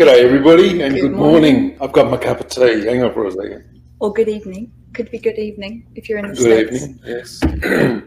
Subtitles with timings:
[0.00, 1.54] G'day, everybody, and good, good morning.
[1.54, 1.78] morning.
[1.78, 2.86] I've got my cup of tea.
[2.86, 3.82] Hang on for a second.
[3.98, 4.72] Or good evening.
[4.94, 6.84] Could be good evening if you're in the Good States.
[6.84, 8.02] evening, yes.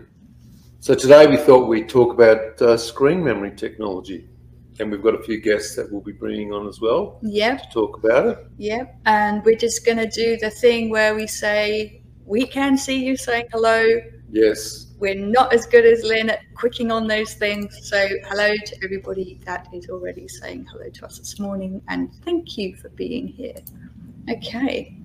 [0.80, 4.28] so today we thought we'd talk about uh, screen memory technology.
[4.80, 7.20] And we've got a few guests that we'll be bringing on as well.
[7.22, 7.58] Yeah.
[7.58, 8.40] To talk about it.
[8.58, 8.86] Yeah.
[9.06, 13.16] And we're just going to do the thing where we say, we can see you
[13.16, 13.86] saying hello.
[14.32, 14.93] Yes.
[15.04, 17.78] We're not as good as Lynn at quicking on those things.
[17.90, 22.58] So, hello to everybody that is already saying hello to us this morning, and thank
[22.58, 23.58] you for being here.
[24.32, 24.96] Okay,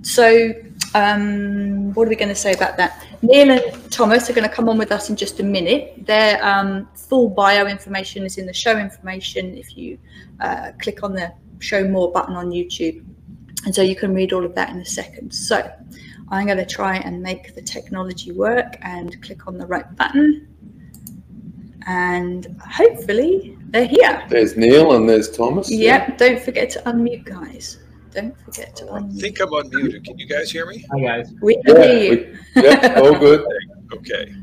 [0.00, 0.50] so
[0.94, 3.04] um, what are we going to say about that?
[3.20, 6.06] Neil and Thomas are going to come on with us in just a minute.
[6.06, 9.98] Their um, full bio information is in the show information if you
[10.40, 13.04] uh, click on the show more button on YouTube.
[13.66, 15.34] And so you can read all of that in a second.
[15.34, 15.70] So
[16.30, 20.46] I'm going to try and make the technology work and click on the right button.
[21.86, 24.24] And hopefully they're here.
[24.28, 25.70] There's Neil and there's Thomas.
[25.70, 26.08] Yep.
[26.08, 26.16] Yeah.
[26.16, 27.78] Don't forget to unmute, guys.
[28.10, 29.16] Don't forget to unmute.
[29.16, 30.04] I think I'm unmuted.
[30.04, 30.84] Can you guys hear me?
[30.92, 31.32] Hi, guys.
[31.40, 32.38] We can yeah, hear you.
[32.56, 33.46] We, yeah, all good.
[33.94, 34.34] okay.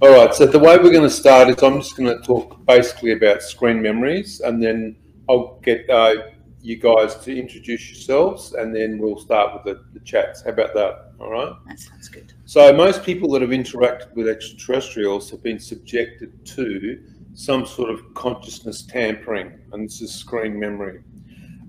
[0.00, 0.34] All right.
[0.34, 3.42] So the way we're going to start is I'm just going to talk basically about
[3.42, 4.96] screen memories, and then
[5.28, 6.14] I'll get uh,
[6.62, 10.42] you guys to introduce yourselves, and then we'll start with the, the chats.
[10.42, 11.07] How about that?
[11.20, 11.52] All right.
[11.66, 12.32] That sounds good.
[12.44, 17.02] So most people that have interacted with extraterrestrials have been subjected to
[17.34, 21.02] some sort of consciousness tampering, and this is screen memory.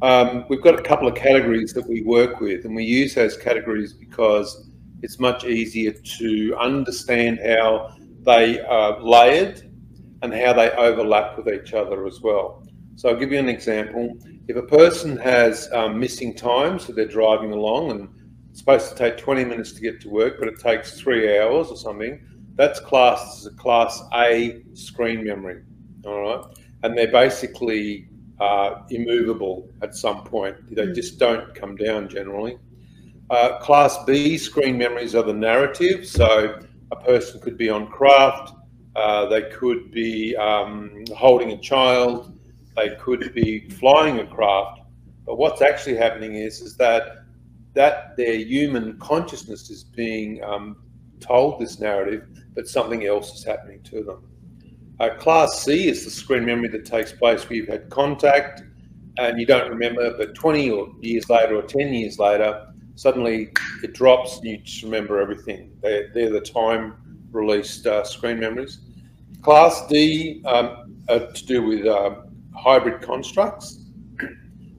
[0.02, 3.36] Um, we've got a couple of categories that we work with, and we use those
[3.38, 4.70] categories because
[5.02, 9.70] it's much easier to understand how they are layered
[10.21, 12.64] and how they overlap with each other as well.
[12.95, 14.17] So I'll give you an example.
[14.48, 18.09] If a person has um, missing time, so they're driving along and
[18.49, 21.67] it's supposed to take 20 minutes to get to work, but it takes three hours
[21.67, 22.20] or something,
[22.55, 25.61] that's classed as a class A screen memory.
[26.05, 26.45] All right.
[26.83, 28.09] And they're basically
[28.39, 30.76] uh, immovable at some point.
[30.76, 30.95] They mm.
[30.95, 32.58] just don't come down generally.
[33.30, 36.08] Uh, class B screen memories are the narrative.
[36.08, 36.59] So
[36.92, 38.54] a person could be on craft,
[38.95, 42.38] uh, they could be um, holding a child,
[42.76, 44.82] they could be flying a craft.
[45.26, 47.23] But what's actually happening is, is that
[47.80, 50.76] that their human consciousness is being um,
[51.22, 54.28] told this narrative, but something else is happening to them.
[55.00, 58.64] Uh, class C is the screen memory that takes place where you've had contact
[59.18, 63.94] and you don't remember, but 20 or years later or 10 years later, suddenly it
[63.94, 65.72] drops and you just remember everything.
[65.82, 66.95] They're, they're the time
[67.32, 68.80] released uh, screen memories.
[69.42, 72.16] Class D um, are to do with uh,
[72.54, 73.86] hybrid constructs,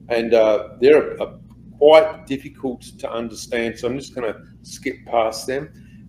[0.09, 1.40] and uh, they're a, a
[1.81, 3.75] quite difficult to understand.
[3.75, 5.63] So I'm just going to skip past them.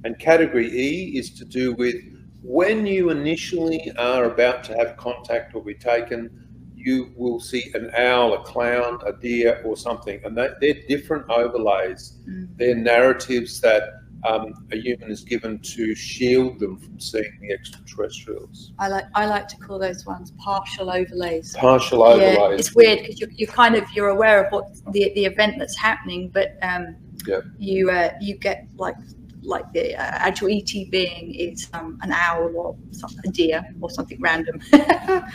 [0.04, 1.94] And category E is to do with
[2.42, 6.28] when you initially are about to have contact or be taken,
[6.76, 10.20] you will see an owl, a clown, a deer, or something.
[10.24, 12.18] And they, they're different overlays.
[12.28, 12.48] Mm.
[12.58, 18.72] They're narratives that um, a human is given to shield them from seeing the extraterrestrials.
[18.78, 21.56] I like I like to call those ones partial overlays.
[21.56, 22.36] Partial overlays.
[22.38, 25.56] Yeah, it's weird because you're, you kind of you're aware of what the the event
[25.58, 26.96] that's happening, but um,
[27.26, 27.40] yeah.
[27.58, 28.96] you uh, you get like
[29.42, 32.76] like the uh, actual ET being is um, an owl or
[33.24, 34.60] a deer or something random.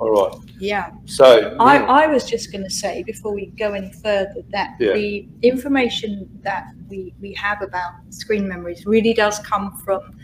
[0.00, 0.34] All right.
[0.58, 0.90] Yeah.
[1.04, 4.92] So I, I was just going to say before we go any further that yeah.
[4.92, 10.18] the information that we, we have about screen memories really does come from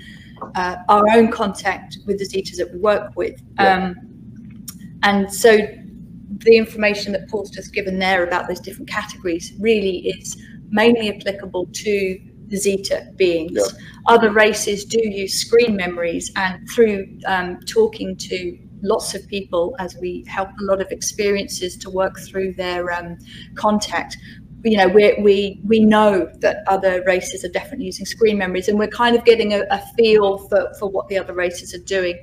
[0.55, 3.41] uh, our own contact with the zetas that we work with.
[3.59, 3.87] Yeah.
[3.87, 4.57] Um,
[5.05, 5.59] and so
[6.39, 10.37] the information that Paul's just given there about those different categories really is
[10.71, 13.53] mainly applicable to the Zeta beings.
[13.55, 13.65] Yeah.
[14.07, 19.97] Other races do use screen memories, and through um, talking to lots of people as
[20.01, 23.19] we help a lot of experiences to work through their um,
[23.57, 24.17] contact
[24.65, 28.79] you know we we we know that other races are definitely using screen memories and
[28.79, 32.17] we're kind of getting a, a feel for for what the other races are doing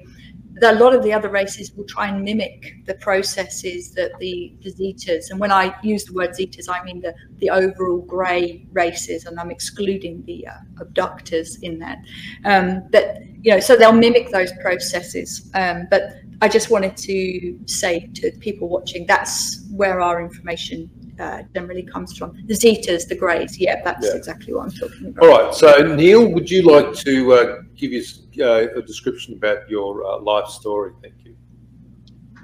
[0.61, 4.71] a lot of the other races will try and mimic the processes that the, the
[4.71, 9.25] zetas, and when I use the word zetas, I mean the, the overall grey races,
[9.25, 11.97] and I'm excluding the uh, abductors in that.
[12.45, 15.49] Um, but, you know, so they'll mimic those processes.
[15.53, 16.03] Um, but
[16.41, 20.89] I just wanted to say to people watching, that's where our information
[21.19, 22.35] uh, generally comes from.
[22.47, 24.15] The zetas, the greys, yeah, that's yeah.
[24.15, 25.23] exactly what I'm talking about.
[25.23, 29.69] All right, so Neil, would you like to uh, give us uh, a description about
[29.69, 30.91] your uh, life story?
[31.01, 31.35] Thank you.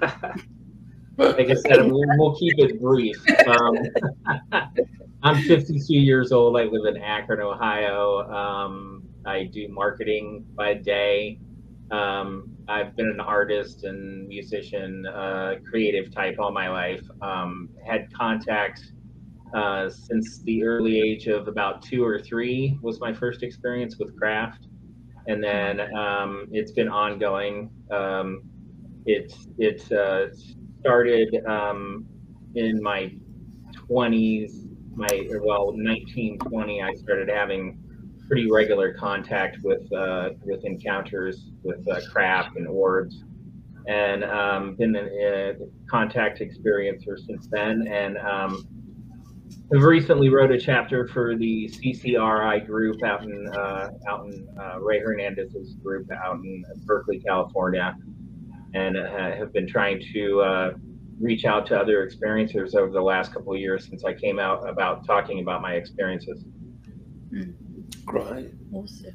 [1.18, 3.16] like I said, we'll, we'll keep it brief.
[3.46, 3.76] Um,
[5.22, 6.58] I'm 52 years old.
[6.58, 8.28] I live in Akron, Ohio.
[8.30, 11.38] Um, I do marketing by day.
[11.92, 17.02] Um, I've been an artist and musician, uh, creative type all my life.
[17.20, 18.92] Um, had contact
[19.54, 24.16] uh, since the early age of about two or three was my first experience with
[24.18, 24.66] craft,
[25.26, 27.70] and then um, it's been ongoing.
[27.90, 28.42] Um,
[29.06, 30.26] it it uh,
[30.80, 32.06] started um,
[32.54, 33.12] in my
[33.88, 36.82] 20s, my well 1920.
[36.82, 37.81] I started having
[38.32, 43.24] pretty regular contact with uh, with encounters with uh, craft and orbs,
[43.86, 45.52] and um, been a,
[45.86, 47.86] contact experiencer since then.
[47.88, 48.66] And um,
[49.74, 54.80] I've recently wrote a chapter for the CCRI group out in uh, out in uh,
[54.80, 57.94] Rey Hernandez's group out in Berkeley, California,
[58.72, 60.72] and uh, have been trying to uh,
[61.20, 64.66] reach out to other experiencers over the last couple of years since I came out
[64.66, 66.46] about talking about my experiences.
[68.04, 68.52] Great.
[68.72, 69.14] Awesome.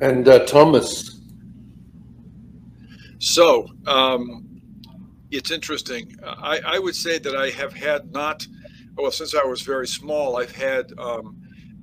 [0.00, 1.20] And uh, Thomas.
[3.18, 4.60] So um,
[5.30, 6.16] it's interesting.
[6.24, 8.44] I, I, would say that I have had not,
[8.96, 11.40] well, since I was very small, I've had um,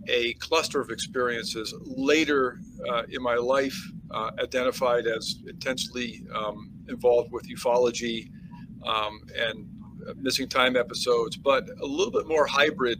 [0.09, 3.77] a cluster of experiences later uh, in my life
[4.11, 8.29] uh, identified as intensely um, involved with ufology
[8.85, 9.67] um, and
[10.17, 12.99] missing time episodes, but a little bit more hybrid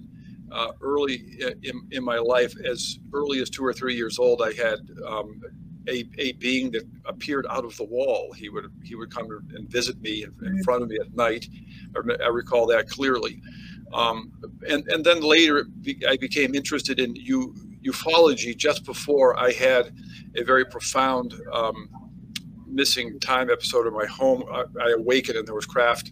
[0.52, 4.54] uh, early in, in my life, as early as two or three years old, I
[4.54, 5.42] had um,
[5.88, 8.34] a, a being that appeared out of the wall.
[8.34, 11.48] He would he would come and visit me in, in front of me at night.
[11.96, 13.42] I, recall that clearly.
[13.94, 14.32] Um,
[14.68, 15.68] and and then later
[16.08, 19.92] I became interested in u, ufology just before I had
[20.36, 21.90] a very profound um,
[22.68, 24.44] missing time episode in my home.
[24.52, 26.12] I, I, awakened and there was craft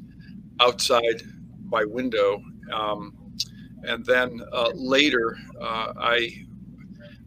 [0.59, 1.21] outside
[1.69, 2.41] my window.
[2.73, 3.16] Um,
[3.83, 6.45] and then uh, later uh, I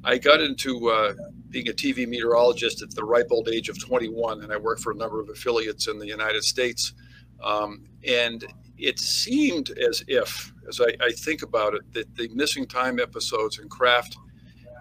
[0.02, 1.14] I got into uh,
[1.50, 4.92] being a TV meteorologist at the ripe old age of 21, and I worked for
[4.92, 6.94] a number of affiliates in the United States.
[7.42, 8.44] Um, and
[8.78, 13.58] it seemed as if, as I, I, think about it, that the missing time episodes
[13.58, 14.16] and craft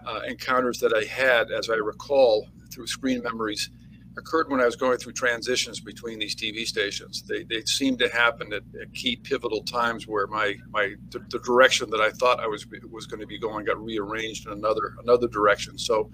[0.05, 3.69] uh, encounters that I had, as I recall through screen memories,
[4.17, 7.23] occurred when I was going through transitions between these TV stations.
[7.23, 11.39] They, they seemed to happen at, at key pivotal times where my my the, the,
[11.39, 14.95] direction that I thought I was was going to be going got rearranged in another
[15.01, 15.77] another direction.
[15.77, 16.09] So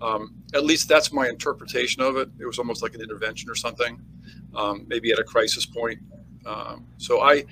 [0.00, 2.28] um, at least that's my interpretation of it.
[2.38, 4.00] It was almost like an intervention or something,
[4.54, 5.98] um, maybe at a crisis point.
[6.46, 7.44] Um, so I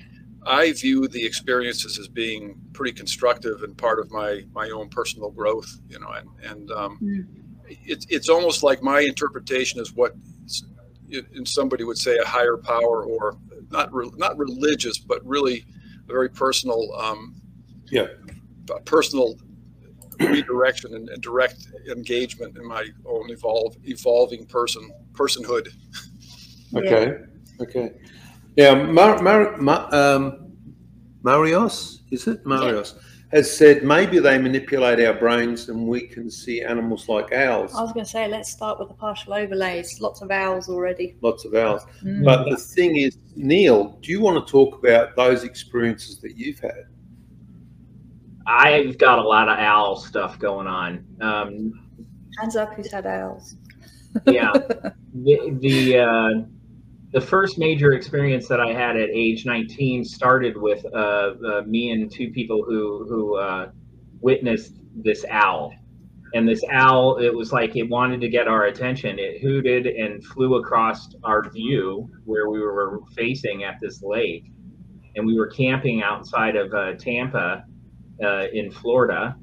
[0.45, 5.31] I view the experiences as being pretty constructive and part of my my own personal
[5.31, 5.79] growth.
[5.89, 7.25] You know, and and mm
[7.67, 10.13] it's it's almost like my interpretation is what
[11.11, 13.37] and somebody would say a higher power or
[13.69, 15.65] not re, not religious but really
[16.07, 17.35] a very personal um,
[17.89, 18.07] yeah.
[18.85, 19.35] personal
[20.19, 25.69] redirection and, and, direct engagement in my own evolve evolving person personhood.
[26.75, 27.17] Okay.
[27.61, 27.91] Okay.
[28.55, 30.51] Yeah Mar, Mar, Mar, um,
[31.23, 31.99] marios?
[32.11, 32.43] Is it?
[32.43, 32.95] Marios.
[32.95, 37.75] yeah has said maybe they manipulate our brains and we can see animals like owls.
[37.75, 39.99] I was going to say, let's start with the partial overlays.
[39.99, 41.17] Lots of owls already.
[41.21, 41.85] Lots of owls.
[42.03, 42.23] Mm.
[42.23, 46.59] But the thing is, Neil, do you want to talk about those experiences that you've
[46.59, 46.85] had?
[48.45, 51.05] I've got a lot of owl stuff going on.
[51.19, 51.89] Um,
[52.39, 53.55] Hands up who's had owls.
[54.25, 54.53] yeah.
[55.19, 56.29] The, the uh,
[57.11, 61.91] the first major experience that I had at age 19 started with uh, uh, me
[61.91, 63.69] and two people who who uh,
[64.19, 65.73] witnessed this owl.
[66.33, 69.17] And this owl, it was like it wanted to get our attention.
[69.17, 74.51] It hooted and flew across our view where we were facing at this lake.
[75.15, 77.63] And we were camping outside of uh, Tampa
[78.21, 79.37] uh, in Florida.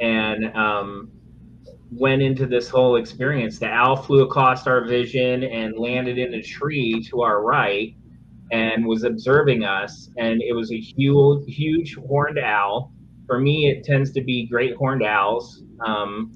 [0.00, 1.10] And um,
[1.90, 3.58] went into this whole experience.
[3.58, 7.94] The owl flew across our vision and landed in a tree to our right
[8.50, 10.10] and was observing us.
[10.16, 12.92] And it was a huge, huge horned owl.
[13.26, 15.62] For me, it tends to be great horned owls.
[15.84, 16.32] Um,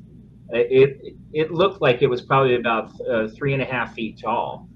[0.50, 4.68] it it looked like it was probably about uh, three and a half feet tall.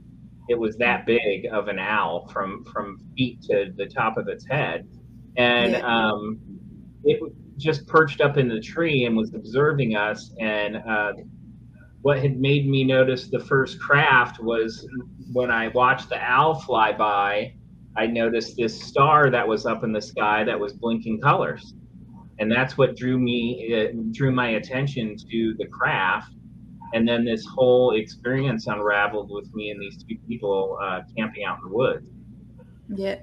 [0.48, 4.46] It was that big of an owl from from feet to the top of its
[4.46, 4.88] head,
[5.36, 6.40] and um,
[7.04, 7.20] it
[7.56, 10.32] just perched up in the tree and was observing us.
[10.40, 11.12] And uh,
[12.02, 14.86] what had made me notice the first craft was
[15.32, 17.54] when I watched the owl fly by,
[17.96, 21.74] I noticed this star that was up in the sky that was blinking colors.
[22.38, 26.32] And that's what drew me, uh, drew my attention to the craft.
[26.92, 31.58] And then this whole experience unraveled with me and these two people uh, camping out
[31.62, 32.08] in the woods.
[32.88, 33.16] Yeah.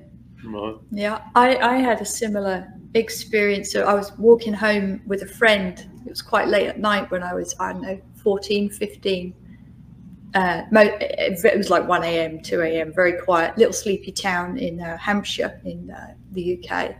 [0.91, 3.71] Yeah, I, I had a similar experience.
[3.71, 5.79] So I was walking home with a friend.
[6.05, 9.33] It was quite late at night when I was, I don't know, 14, 15.
[10.35, 14.97] uh, it was like 1 a.m., 2 a.m., very quiet, little sleepy town in uh,
[14.97, 16.95] Hampshire in uh, the UK.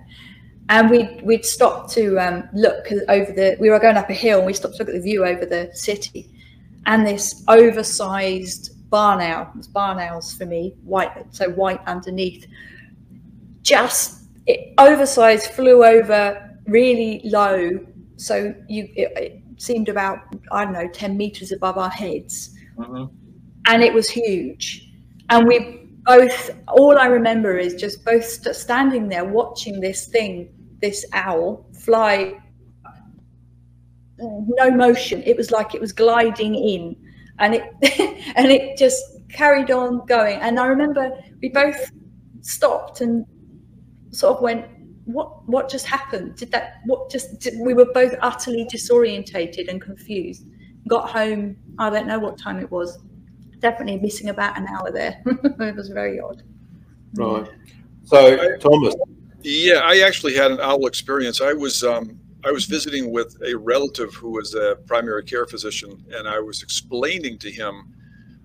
[0.69, 4.37] And we'd, we'd stopped to um, look over the, we were going up a hill
[4.37, 6.29] and we stopped to look at the view over the city.
[6.85, 12.45] And this oversized barn owl, it's barn owls for me, white, so white underneath,
[13.61, 17.79] just it, oversized, flew over really low.
[18.17, 20.19] So you, it, it seemed about,
[20.51, 22.55] I don't know, 10 meters above our heads.
[22.77, 23.05] Mm-hmm
[23.67, 24.89] and it was huge.
[25.29, 30.49] And we both, all I remember is just both st- standing there watching this thing,
[30.81, 32.39] this owl, fly.
[34.17, 35.23] No motion.
[35.23, 36.95] It was like it was gliding in,
[37.39, 37.63] and it
[38.35, 40.39] and it just carried on going.
[40.39, 41.91] And I remember we both
[42.41, 43.25] stopped and
[44.13, 44.65] sort of went,
[45.05, 45.47] "What?
[45.47, 46.35] What just happened?
[46.35, 46.81] Did that?
[46.85, 50.45] What just?" Did, we were both utterly disorientated and confused.
[50.87, 51.57] Got home.
[51.79, 52.99] I don't know what time it was
[53.59, 55.21] definitely missing about an hour there.
[55.25, 56.43] it was very odd.
[57.15, 57.49] Right.
[58.03, 58.93] So, Thomas.
[59.41, 61.41] Yeah, I actually had an owl experience.
[61.41, 66.03] I was um, I was visiting with a relative who was a primary care physician,
[66.13, 67.93] and I was explaining to him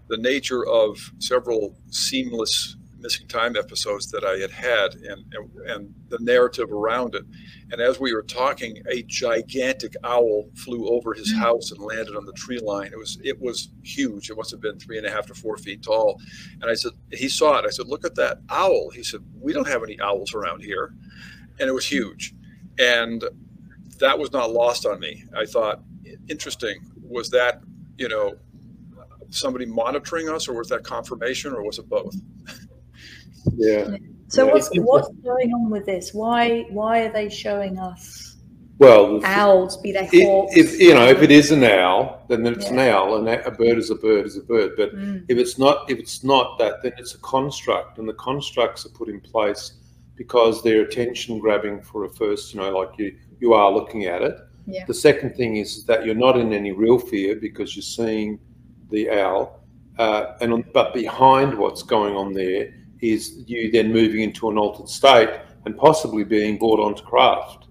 [0.08, 5.94] the nature of several seamless missing time episodes that I had had and, and, and
[6.08, 7.24] the narrative around it.
[7.70, 11.38] And as we were talking, a gigantic owl flew over his mm.
[11.38, 12.90] house and landed on the tree line.
[12.92, 14.30] It was it was huge.
[14.30, 16.20] It must have been three and a half to four feet tall.
[16.60, 17.64] And I said, he saw it.
[17.66, 18.90] I said, look at that owl.
[18.90, 20.94] He said, we don't have any owls around here.
[21.60, 22.34] And it was huge.
[22.78, 23.24] And
[23.98, 25.24] that was not lost on me.
[25.36, 25.82] I thought,
[26.28, 26.78] interesting.
[27.02, 27.62] Was that,
[27.96, 28.34] you know,
[29.30, 32.14] somebody monitoring us or was that confirmation or was it both?
[33.54, 33.96] Yeah.
[34.28, 34.52] So yeah.
[34.52, 36.12] what's what's going on with this?
[36.12, 38.36] Why why are they showing us?
[38.78, 40.56] Well, owls, be they hawks?
[40.56, 42.72] If you know, if it is an owl, then it's yeah.
[42.72, 44.72] an owl, and a bird is a bird is a bird.
[44.76, 45.24] But mm.
[45.28, 48.90] if it's not, if it's not that, then it's a construct, and the constructs are
[48.90, 49.72] put in place
[50.14, 52.54] because they're attention grabbing for a first.
[52.54, 54.38] You know, like you you are looking at it.
[54.66, 54.84] Yeah.
[54.86, 58.38] The second thing is that you're not in any real fear because you're seeing
[58.90, 59.64] the owl,
[59.98, 64.88] uh, and but behind what's going on there is you then moving into an altered
[64.88, 65.30] state
[65.64, 67.66] and possibly being brought onto craft.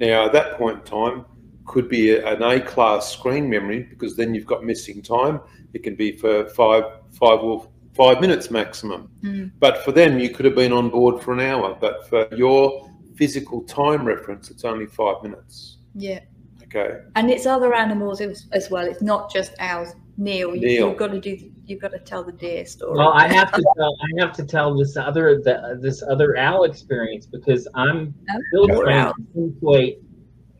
[0.00, 1.24] Now, at that point in time,
[1.66, 5.40] could be an A class screen memory because then you've got missing time.
[5.74, 9.10] It can be for five, five or five minutes maximum.
[9.22, 9.52] Mm.
[9.58, 11.76] But for them, you could have been on board for an hour.
[11.78, 15.78] But for your physical time reference, it's only five minutes.
[15.94, 16.20] Yeah.
[16.62, 17.00] Okay.
[17.16, 18.86] And it's other animals as well.
[18.86, 19.94] It's not just owls.
[20.16, 20.88] Neil, Neil.
[20.88, 21.50] you've got to do.
[21.68, 22.96] You've got to tell the deer story.
[22.96, 23.94] Well, I have to tell.
[24.00, 28.14] I have to tell this other the, this other owl experience because I'm
[28.48, 29.98] still trying to pinpoint.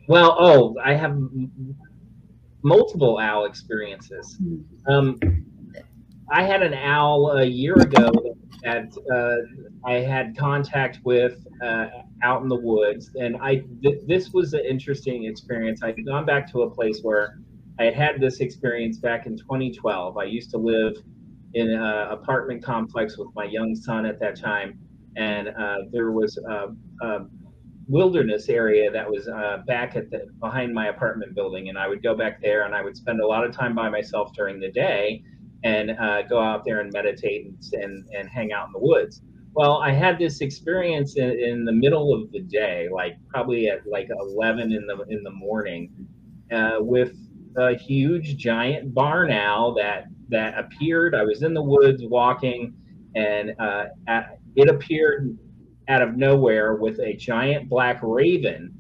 [0.07, 1.19] Well, oh, I have
[2.62, 4.37] multiple owl experiences.
[4.37, 4.93] Hmm.
[4.93, 5.19] Um,
[6.31, 8.12] I had an owl a year ago
[8.62, 11.87] that uh, I had contact with uh,
[12.23, 15.83] out in the woods, and I th- this was an interesting experience.
[15.83, 17.38] I'd gone back to a place where
[17.78, 20.16] I had had this experience back in 2012.
[20.16, 20.94] I used to live
[21.54, 24.78] in an apartment complex with my young son at that time,
[25.16, 27.26] and uh, there was a, a,
[27.90, 32.02] wilderness area that was uh, back at the behind my apartment building, and I would
[32.02, 34.70] go back there, and I would spend a lot of time by myself during the
[34.70, 35.23] day,
[35.64, 39.23] and uh, go out there and meditate and, and, and hang out in the woods.
[39.54, 43.87] Well, I had this experience in, in the middle of the day, like probably at
[43.87, 45.90] like 11 in the in the morning,
[46.52, 47.16] uh, with
[47.59, 51.15] a huge giant barn owl that that appeared.
[51.15, 52.75] I was in the woods walking,
[53.15, 55.37] and uh, at, it appeared
[55.88, 58.75] out of nowhere with a giant black raven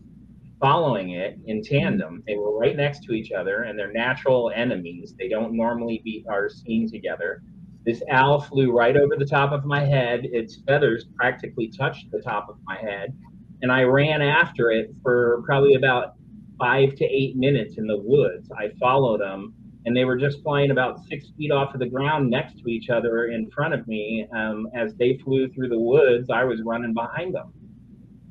[0.60, 2.22] following it in tandem.
[2.26, 5.14] They were right next to each other, and they're natural enemies.
[5.18, 7.42] They don't normally be are seen together.
[7.84, 10.26] This owl flew right over the top of my head.
[10.32, 13.16] Its feathers practically touched the top of my head,
[13.62, 16.14] and I ran after it for probably about
[16.58, 18.50] five to eight minutes in the woods.
[18.56, 19.54] I followed them,
[19.86, 22.90] and they were just flying about six feet off of the ground next to each
[22.90, 24.26] other in front of me.
[24.34, 27.52] Um, as they flew through the woods, I was running behind them.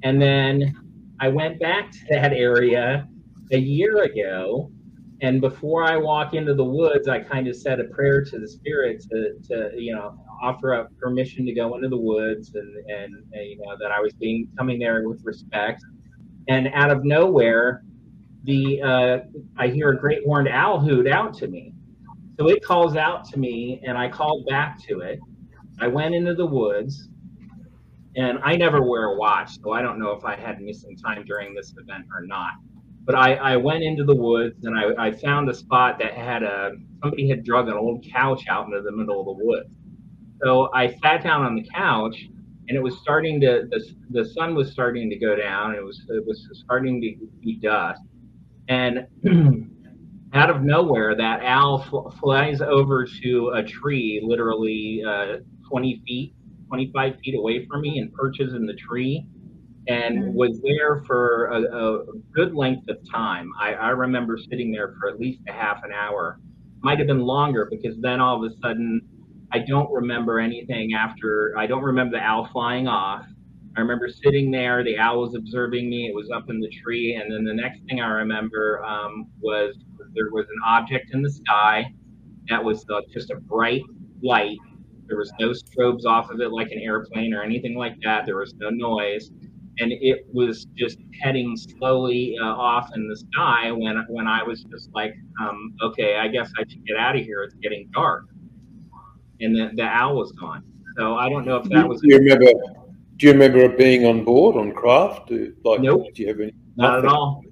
[0.03, 0.75] And then
[1.19, 3.07] I went back to that area
[3.51, 4.71] a year ago.
[5.21, 8.47] And before I walk into the woods, I kind of said a prayer to the
[8.47, 13.15] spirit to, to you know, offer up permission to go into the woods and, and,
[13.33, 15.83] and you know, that I was being coming there with respect.
[16.47, 17.83] And out of nowhere,
[18.47, 19.19] the uh,
[19.57, 21.73] I hear a great horned owl hoot out to me.
[22.39, 25.19] So it calls out to me, and I called back to it.
[25.79, 27.09] I went into the woods,
[28.15, 31.23] and I never wear a watch, so I don't know if I had missing time
[31.25, 32.53] during this event or not.
[33.05, 36.43] but I, I went into the woods and I, I found a spot that had
[36.43, 39.73] a somebody had drug an old couch out into the middle of the woods.
[40.43, 42.17] So I sat down on the couch
[42.67, 45.75] and it was starting to the, the sun was starting to go down.
[45.75, 48.01] It was it was starting to be dusk,
[48.67, 49.07] and
[50.33, 55.37] out of nowhere, that owl fl- flies over to a tree, literally uh,
[55.69, 56.33] 20 feet,
[56.67, 59.25] 25 feet away from me, and perches in the tree
[59.87, 60.33] and mm-hmm.
[60.33, 63.51] was there for a, a good length of time.
[63.59, 66.39] I, I, remember sitting there for at least a half an hour.
[66.81, 69.01] Might have been longer because then all of a sudden,
[69.51, 71.55] I don't remember anything after.
[71.57, 73.25] I don't remember the owl flying off.
[73.77, 74.83] I remember sitting there.
[74.83, 76.07] The owl was observing me.
[76.07, 79.75] It was up in the tree, and then the next thing I remember um, was
[80.15, 81.85] there was an object in the sky
[82.49, 83.83] that was uh, just a bright
[84.23, 84.57] light.
[85.05, 88.25] There was no strobes off of it like an airplane or anything like that.
[88.25, 89.29] There was no noise
[89.79, 94.63] and it was just heading slowly uh, off in the sky when when I was
[94.63, 97.43] just like, um, okay, I guess I should get out of here.
[97.43, 98.25] It's getting dark,
[99.39, 100.63] and the, the owl was gone.
[100.97, 102.01] So I don't know if that was.
[102.03, 102.51] You remember?
[103.17, 105.31] Do you remember being on board on craft?
[105.63, 106.13] Like, nope.
[106.13, 106.53] Do you have any?
[106.75, 107.43] Not at all.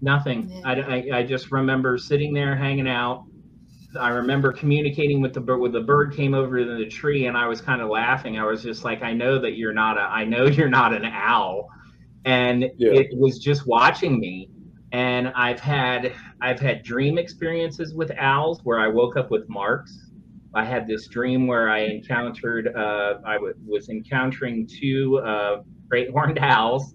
[0.00, 0.50] Nothing.
[0.50, 0.60] Yeah.
[0.64, 3.24] I, I, I just remember sitting there hanging out,
[3.98, 7.36] I remember communicating with the bird when the bird came over to the tree and
[7.36, 8.38] I was kind of laughing.
[8.38, 11.04] I was just like, I know that you're not a I know you're not an
[11.04, 11.68] owl.
[12.24, 12.92] And yeah.
[12.92, 14.48] it was just watching me.
[14.92, 20.10] And I've had I've had dream experiences with owls where I woke up with marks.
[20.54, 26.10] I had this dream where I encountered uh, I w- was encountering two uh, great
[26.10, 26.94] horned owls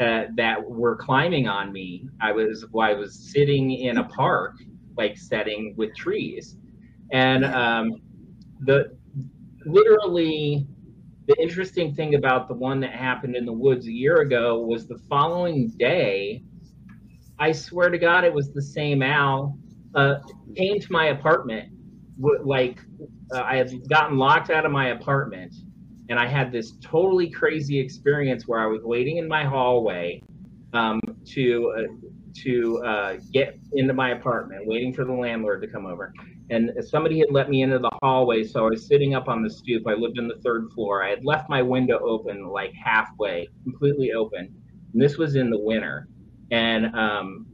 [0.00, 2.08] uh, that were climbing on me.
[2.20, 4.56] I was I was sitting in a park
[4.96, 6.56] like setting with trees.
[7.12, 8.00] And um,
[8.60, 8.96] the
[9.66, 10.66] literally
[11.26, 14.86] the interesting thing about the one that happened in the woods a year ago was
[14.86, 16.42] the following day.
[17.38, 19.58] I swear to God, it was the same owl.
[19.94, 20.16] Uh,
[20.56, 21.72] came to my apartment,
[22.18, 22.78] like
[23.34, 25.54] uh, I had gotten locked out of my apartment,
[26.08, 30.22] and I had this totally crazy experience where I was waiting in my hallway
[30.72, 32.08] um, to uh,
[32.42, 36.12] to uh, get into my apartment, waiting for the landlord to come over.
[36.50, 39.48] And somebody had let me into the hallway, so I was sitting up on the
[39.48, 39.86] stoop.
[39.86, 41.02] I lived in the third floor.
[41.02, 44.54] I had left my window open, like halfway, completely open.
[44.92, 46.06] And this was in the winter.
[46.50, 47.46] And um,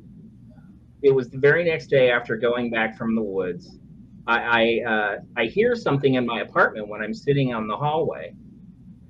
[1.02, 3.78] it was the very next day after going back from the woods.
[4.26, 8.34] I I, uh, I hear something in my apartment when I'm sitting on the hallway,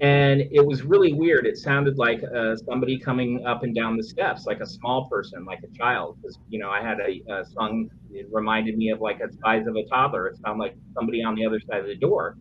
[0.01, 1.47] and it was really weird.
[1.47, 5.45] It sounded like uh, somebody coming up and down the steps, like a small person,
[5.45, 6.19] like a child.
[6.21, 7.91] Because you know, I had a, a song.
[8.11, 10.29] It reminded me of like a size of a toddler.
[10.29, 12.37] It sounded like somebody on the other side of the door,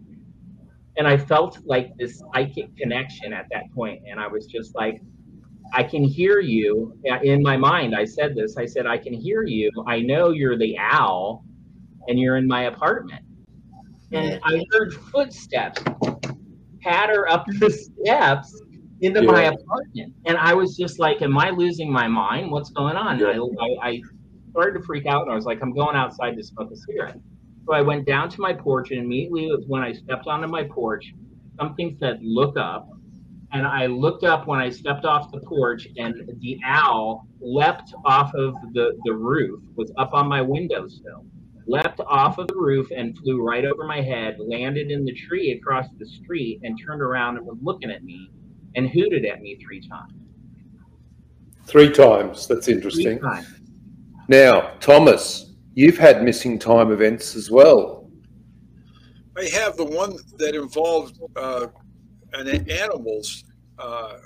[0.98, 4.04] and I felt like this psychic connection at that point.
[4.10, 5.02] And I was just like,
[5.74, 7.96] I can hear you in my mind.
[7.96, 8.58] I said this.
[8.58, 9.70] I said, I can hear you.
[9.88, 11.44] I know you're the owl,
[12.10, 13.24] and you're in my apartment.
[14.12, 15.84] And I heard footsteps
[16.82, 18.62] patter up the steps
[19.02, 19.32] into yeah.
[19.32, 20.14] my apartment.
[20.26, 22.52] And I was just like, Am I losing my mind?
[22.52, 23.20] What's going on?
[23.20, 23.40] Yeah.
[23.62, 24.02] I, I,
[24.50, 27.20] started to freak out and I was like, I'm going outside to smoke a cigarette.
[27.68, 31.14] So I went down to my porch and immediately when I stepped onto my porch,
[31.56, 32.90] something said, Look up.
[33.52, 38.32] And I looked up when I stepped off the porch, and the owl leapt off
[38.36, 41.26] of the, the roof, was up on my windowsill
[41.68, 45.52] leapt off of the roof and flew right over my head, landed in the tree
[45.52, 48.32] across the street, and turned around and was looking at me
[48.76, 50.14] and hooted at me three times.
[51.66, 52.48] Three times.
[52.48, 53.20] That's interesting.
[53.20, 53.48] Times.
[54.28, 58.10] Now, Thomas, you've had missing time events as well.
[59.38, 61.68] I have the one that involved uh,
[62.34, 63.44] animals.
[63.78, 64.18] Uh,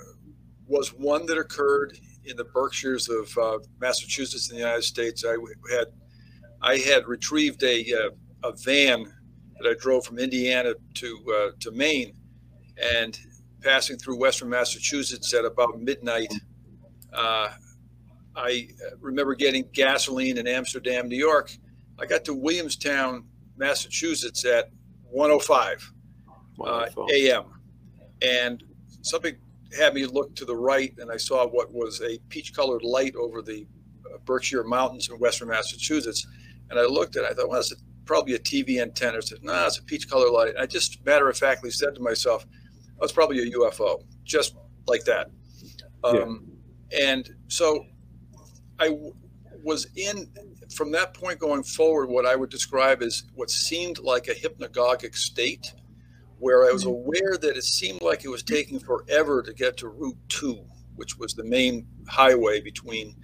[0.66, 5.24] was one that occurred in the Berkshires of uh, Massachusetts in the United States.
[5.24, 5.36] I
[5.74, 5.88] had
[6.64, 9.04] I had retrieved a, uh, a van
[9.60, 12.14] that I drove from Indiana to uh, to Maine,
[12.82, 13.18] and
[13.60, 16.32] passing through Western Massachusetts at about midnight,
[17.12, 17.50] uh,
[18.34, 21.54] I remember getting gasoline in Amsterdam, New York.
[22.00, 24.70] I got to Williamstown, Massachusetts at
[25.10, 25.92] 105
[26.60, 27.44] uh, a.m.
[28.22, 28.64] and
[29.02, 29.36] something
[29.78, 33.42] had me look to the right, and I saw what was a peach-colored light over
[33.42, 33.66] the
[34.06, 36.26] uh, Berkshire Mountains in Western Massachusetts.
[36.70, 37.74] And I looked at it, I thought, well, it's
[38.04, 39.18] probably a TV antenna.
[39.18, 40.50] I said, no, nah, it's a peach color light.
[40.50, 42.46] And I just matter of factly said to myself,
[43.00, 45.30] oh, it's probably a UFO, just like that.
[46.02, 46.46] Um,
[46.90, 47.10] yeah.
[47.10, 47.86] And so
[48.78, 49.14] I w-
[49.62, 50.28] was in,
[50.74, 55.14] from that point going forward, what I would describe as what seemed like a hypnagogic
[55.14, 55.72] state,
[56.38, 56.90] where I was mm-hmm.
[56.90, 60.64] aware that it seemed like it was taking forever to get to Route 2,
[60.96, 63.16] which was the main highway between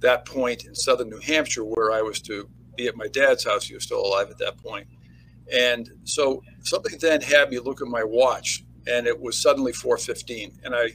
[0.00, 3.66] that point in southern New Hampshire where I was to be at my dad's house.
[3.66, 4.86] He was still alive at that point.
[5.52, 10.60] And so something then had me look at my watch and it was suddenly 415
[10.64, 10.90] and I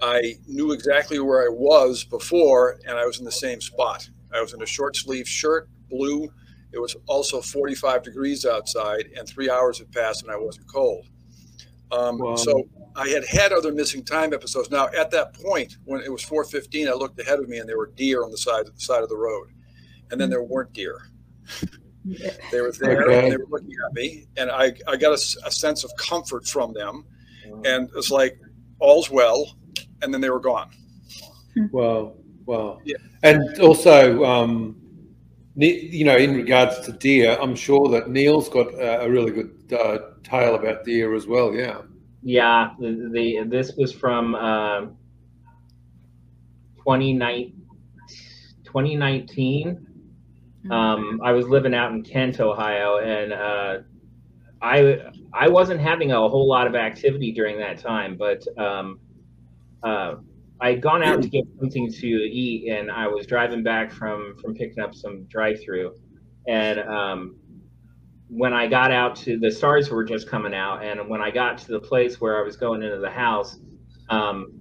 [0.00, 4.08] I knew exactly where I was before and I was in the same spot.
[4.34, 6.28] I was in a short sleeve shirt, blue.
[6.72, 11.06] It was also 45 degrees outside and three hours had passed and I wasn't cold.
[11.92, 12.34] Um, wow.
[12.36, 14.70] So I had had other missing time episodes.
[14.70, 17.78] Now at that point, when it was 4:15, I looked ahead of me and there
[17.78, 19.48] were deer on the side of the side of the road,
[20.10, 21.11] and then there weren't deer.
[22.50, 23.24] They were there okay.
[23.24, 26.46] and they were looking at me, and I I got a, a sense of comfort
[26.46, 27.04] from them,
[27.64, 28.38] and it's like
[28.80, 29.56] all's well,
[30.02, 30.70] and then they were gone.
[31.70, 32.14] Wow,
[32.46, 32.80] wow.
[32.84, 32.96] Yeah.
[33.22, 34.76] And also, um,
[35.54, 39.98] you know, in regards to deer, I'm sure that Neil's got a really good uh,
[40.24, 41.54] tale about deer as well.
[41.54, 41.82] Yeah.
[42.24, 44.82] Yeah, the, the this was from uh,
[46.78, 47.58] 2019.
[48.64, 49.86] 2019.
[50.64, 50.72] Mm-hmm.
[50.72, 53.78] Um, I was living out in Kent, Ohio, and uh,
[54.60, 59.00] I I wasn't having a whole lot of activity during that time, but um,
[59.82, 60.16] uh,
[60.60, 64.36] I had gone out to get something to eat, and I was driving back from
[64.40, 65.96] from picking up some drive-through,
[66.46, 67.36] and um,
[68.28, 71.58] when I got out to the stars were just coming out, and when I got
[71.58, 73.58] to the place where I was going into the house,
[74.10, 74.60] um,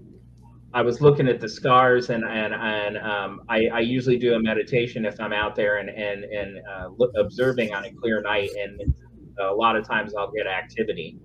[0.73, 4.39] I was looking at the stars, and and and um, I, I, usually do a
[4.39, 8.49] meditation if I'm out there and and and uh, look, observing on a clear night,
[8.57, 8.93] and
[9.39, 11.17] a lot of times I'll get activity.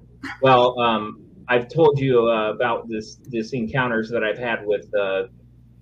[0.43, 5.25] Well, um, I've told you uh, about this this encounters that I've had with uh,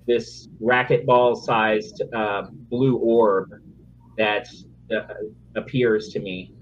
[0.07, 3.51] this racquetball sized uh, blue orb
[4.19, 4.47] that
[4.95, 5.15] uh,
[5.57, 6.55] appears to me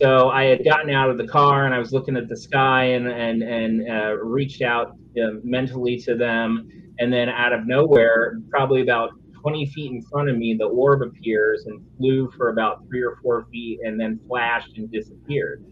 [0.00, 2.84] so I had gotten out of the car and I was looking at the sky
[2.84, 6.68] and and and uh, reached out uh, mentally to them,
[6.98, 11.02] and then out of nowhere, probably about 20 feet in front of me, the orb
[11.02, 15.64] appears and flew for about three or four feet, and then flashed and disappeared.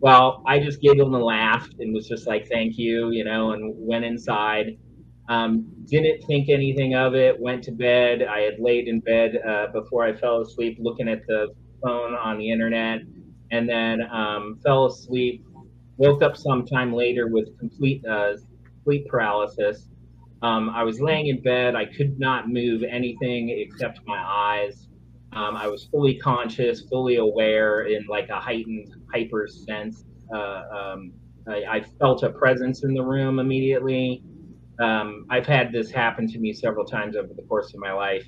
[0.00, 3.74] Well, I just giggled and laughed and was just like, "Thank you," you know, and
[3.76, 4.76] went inside.
[5.28, 7.38] Um, didn't think anything of it.
[7.40, 8.22] Went to bed.
[8.22, 12.38] I had laid in bed uh, before I fell asleep, looking at the phone on
[12.38, 13.00] the internet
[13.50, 15.44] and then um, fell asleep.
[15.98, 18.34] Woke up sometime later with complete uh,
[18.86, 19.88] sleep paralysis.
[20.42, 21.74] Um, I was laying in bed.
[21.74, 24.86] I could not move anything except my eyes.
[25.32, 30.04] Um, I was fully conscious, fully aware, in like a heightened hyper sense.
[30.32, 31.12] Uh, um,
[31.48, 34.22] I, I, felt a presence in the room immediately.
[34.80, 38.24] Um, I've had this happen to me several times over the course of my life.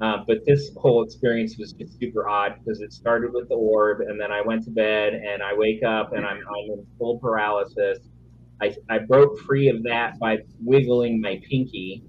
[0.00, 4.00] Uh, but this whole experience was just super odd because it started with the orb,
[4.00, 7.18] and then I went to bed, and I wake up, and I'm, I'm in full
[7.18, 7.98] paralysis.
[8.60, 12.04] I, I broke free of that by wiggling my pinky.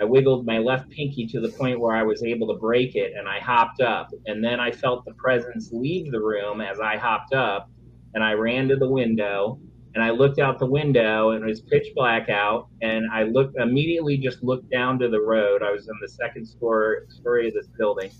[0.00, 3.14] I wiggled my left pinky to the point where I was able to break it,
[3.16, 4.10] and I hopped up.
[4.26, 7.70] And then I felt the presence leave the room as I hopped up,
[8.14, 9.58] and I ran to the window,
[9.96, 12.68] and I looked out the window and it was pitch black out.
[12.82, 15.62] And I looked immediately, just looked down to the road.
[15.62, 18.10] I was in the second story story of this building.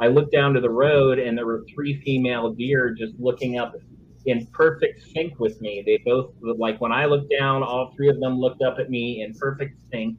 [0.00, 3.74] I looked down to the road and there were three female deer just looking up
[4.26, 5.82] in perfect sync with me.
[5.84, 9.22] They both like when I looked down, all three of them looked up at me
[9.22, 10.16] in perfect sync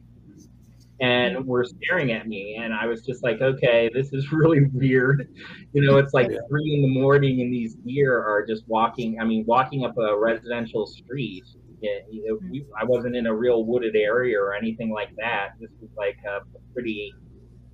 [1.00, 2.56] and were staring at me.
[2.60, 5.28] And I was just like, okay, this is really weird.
[5.72, 6.38] You know, it's like yeah.
[6.48, 9.18] three in the morning and these deer are just walking.
[9.20, 11.44] I mean, walking up a residential street.
[11.84, 15.54] It, know, we, I wasn't in a real wooded area or anything like that.
[15.60, 16.40] This was like a
[16.72, 17.12] pretty,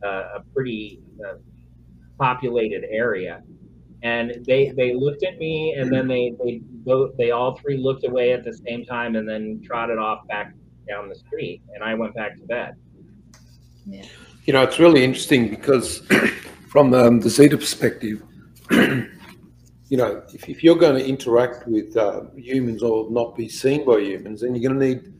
[0.03, 1.35] uh, a pretty uh,
[2.19, 3.43] populated area.
[4.03, 8.07] And they they looked at me, and then they they both they all three looked
[8.07, 10.55] away at the same time, and then trotted off back
[10.89, 11.63] down the street.
[11.75, 12.77] And I went back to bed.
[13.87, 14.05] Yeah.
[14.45, 15.99] You know, it's really interesting because
[16.69, 18.23] from um, the Zeta perspective,
[18.71, 23.85] you know, if, if, you're going to interact with uh, humans or not be seen
[23.85, 25.13] by humans, then you're going to need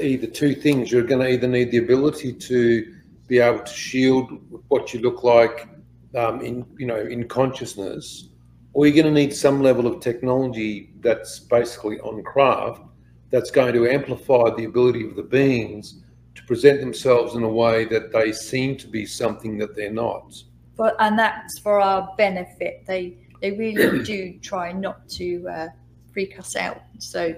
[0.00, 0.92] either two things.
[0.92, 2.94] You're going to either need the ability to
[3.28, 4.30] be able to shield
[4.68, 5.68] what you look like
[6.14, 8.28] um, in, you know, in consciousness,
[8.72, 12.82] or you're going to need some level of technology that's basically on craft
[13.30, 16.02] that's going to amplify the ability of the beings
[16.34, 20.34] to present themselves in a way that they seem to be something that they're not.
[20.76, 22.84] But and that's for our benefit.
[22.86, 25.68] They they really do try not to uh,
[26.12, 26.82] freak us out.
[26.98, 27.34] So,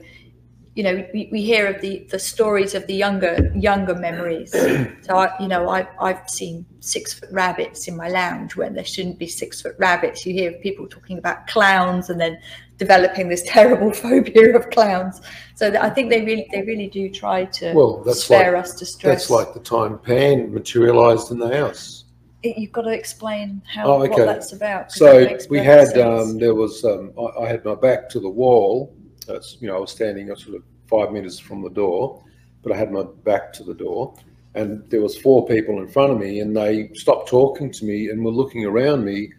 [0.75, 4.53] you know, we, we hear of the the stories of the younger younger memories.
[5.03, 8.85] so I, you know, I've I've seen six foot rabbits in my lounge when there
[8.85, 10.25] shouldn't be six foot rabbits.
[10.25, 12.39] You hear people talking about clowns and then
[12.79, 15.21] developing this terrible phobia of clowns.
[15.57, 18.75] So I think they really they really do try to well, that's spare like, us
[18.75, 19.29] distress.
[19.29, 22.05] That's like the time Pan materialized in the house.
[22.43, 24.09] you've got to explain how oh, okay.
[24.09, 24.91] what that's about.
[24.91, 28.97] So we had um, there was um, I, I, had my back to the wall.
[29.25, 32.23] That's you know I was standing sort of five meters from the door,
[32.63, 34.15] but I had my back to the door,
[34.55, 38.11] and there was four people in front of me, and they stopped talking to me
[38.11, 39.33] and were looking around me,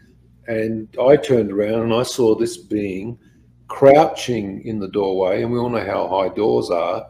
[0.47, 3.17] and I turned around and I saw this being
[3.67, 7.05] crouching in the doorway, and we all know how high doors are,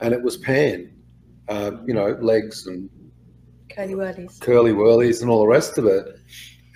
[0.00, 0.92] and it was Pan,
[1.48, 2.88] uh, you know, legs and
[3.68, 6.06] curly whirlies, curly whirlies, and all the rest of it.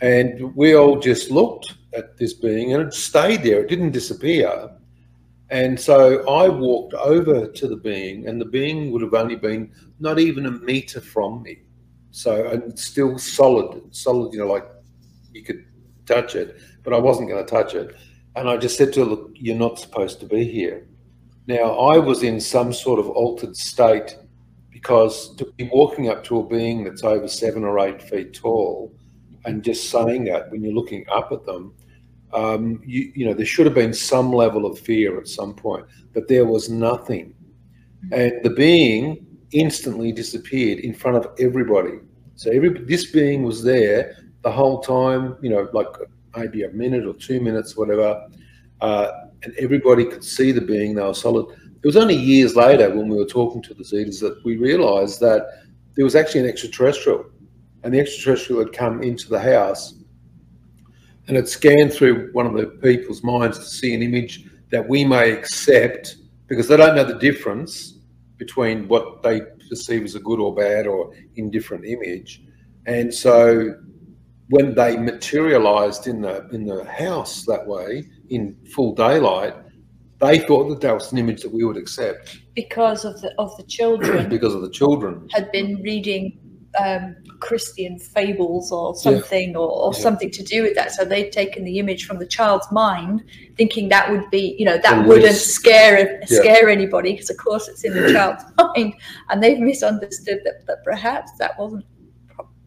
[0.03, 3.61] And we all just looked at this being, and it stayed there.
[3.61, 4.71] It didn't disappear.
[5.51, 9.73] And so I walked over to the being, and the being would have only been
[9.99, 11.63] not even a meter from me.
[12.13, 14.69] So and still solid, solid, you know, like
[15.33, 15.65] you could
[16.07, 17.97] touch it, but I wasn't going to touch it.
[18.37, 20.87] And I just said to her, look, you're not supposed to be here.
[21.47, 24.17] Now, I was in some sort of altered state
[24.71, 28.95] because to be walking up to a being that's over seven or eight feet tall
[29.45, 31.75] and just saying that when you're looking up at them,
[32.33, 35.87] um, you, you know, there should have been some level of fear at some point,
[36.13, 37.35] but there was nothing.
[38.13, 41.99] And the being instantly disappeared in front of everybody.
[42.37, 45.89] So every this being was there the whole time, you know, like
[46.37, 48.27] maybe a minute or two minutes, whatever,
[48.81, 49.11] uh,
[49.43, 50.95] and everybody could see the being.
[50.95, 51.47] They were solid
[51.83, 55.19] it was only years later when we were talking to the Zetas that we realised
[55.21, 55.47] that
[55.95, 57.25] there was actually an extraterrestrial,
[57.83, 59.95] and the extraterrestrial had come into the house
[61.31, 65.05] and it scanned through one of the people's minds to see an image that we
[65.05, 66.17] may accept
[66.49, 68.01] because they don't know the difference
[68.37, 72.43] between what they perceive as a good or bad or indifferent image.
[72.87, 73.77] And so
[74.49, 79.55] when they materialized in the in the house that way in full daylight,
[80.19, 83.57] they thought that that was an image that we would accept because of the of
[83.57, 89.57] the children because of the children had been reading um, Christian fables or something, yeah.
[89.57, 90.01] or, or yeah.
[90.01, 90.93] something to do with that.
[90.93, 93.25] So they'd taken the image from the child's mind,
[93.57, 96.75] thinking that would be, you know, that wouldn't scare scare yeah.
[96.75, 98.95] anybody, because of course it's in the child's mind,
[99.31, 101.85] and they've misunderstood that, that perhaps that wasn't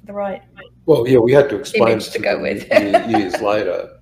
[0.04, 0.42] the right.
[0.86, 2.68] Well, yeah, we had to explain to, to go with
[3.10, 4.00] years later,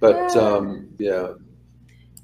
[0.00, 1.34] but um, yeah.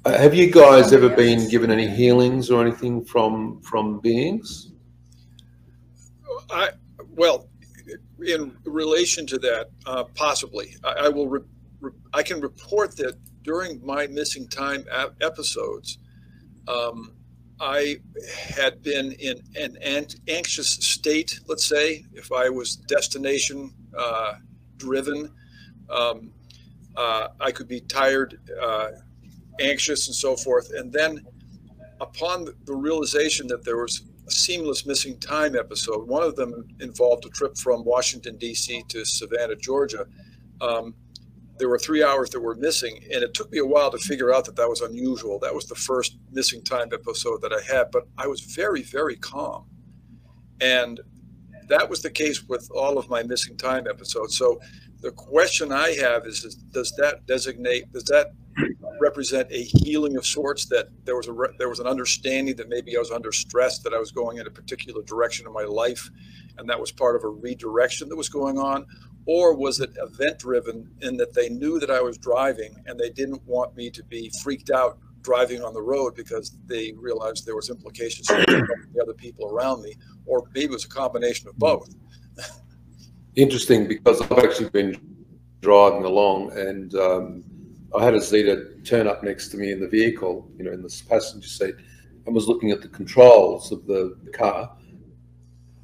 [0.03, 4.71] Uh, have you guys ever been given any healings or anything from from beings?
[6.51, 6.69] I
[7.15, 7.49] well,
[8.25, 10.75] in relation to that, uh, possibly.
[10.83, 11.45] I, I will.
[12.13, 14.85] I can report that during my missing time
[15.21, 15.99] episodes,
[16.67, 17.11] um,
[17.59, 17.97] I
[18.55, 19.77] had been in an
[20.27, 21.39] anxious state.
[21.47, 24.35] Let's say, if I was destination uh,
[24.77, 25.31] driven,
[25.89, 26.31] um,
[26.95, 28.87] uh, I could be tired uh,
[29.59, 30.71] anxious and so forth.
[30.75, 31.25] And then
[32.01, 37.25] upon the realization that there was a seamless missing time episode, one of them involved
[37.25, 38.83] a trip from Washington, D.C.
[38.89, 40.05] to Savannah, Georgia.
[40.61, 40.95] Um,
[41.57, 44.33] there were three hours that were missing, and it took me a while to figure
[44.33, 45.39] out that that was unusual.
[45.39, 49.15] That was the first missing time episode that I had, but I was very, very
[49.15, 49.65] calm.
[50.59, 50.99] And
[51.69, 54.37] that was the case with all of my missing time episodes.
[54.37, 54.59] So
[55.01, 58.31] the question I have is, is does that designate, does that
[58.99, 62.95] represent a healing of sorts that there was a there was an understanding that maybe
[62.95, 66.09] I was under stress that I was going in a particular direction in my life
[66.57, 68.85] and that was part of a redirection that was going on?
[69.25, 73.09] Or was it event driven in that they knew that I was driving and they
[73.09, 77.55] didn't want me to be freaked out driving on the road because they realized there
[77.55, 79.95] was implications for the other people around me?
[80.25, 81.93] Or maybe it was a combination of both?
[83.35, 84.95] Interesting because I've actually been
[85.61, 87.43] driving along and um,
[87.93, 90.81] I had a Zeta turn up next to me in the vehicle, you know, in
[90.81, 91.75] the passenger seat,
[92.25, 94.75] and was looking at the controls of the, the car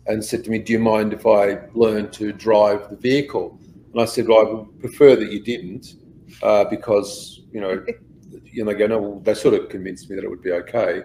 [0.08, 3.60] and said to me, Do you mind if I learn to drive the vehicle?
[3.94, 5.96] And I said, Well, I would prefer that you didn't
[6.42, 7.86] uh, because, you know,
[8.46, 10.52] you know, they go, No, well, they sort of convinced me that it would be
[10.52, 11.04] okay.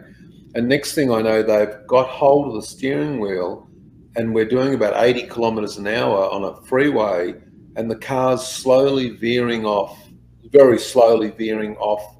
[0.54, 3.68] And next thing I know, they've got hold of the steering wheel
[4.16, 7.34] and we're doing about 80 kilometers an hour on a freeway
[7.76, 10.05] and the car's slowly veering off
[10.52, 12.16] very slowly veering off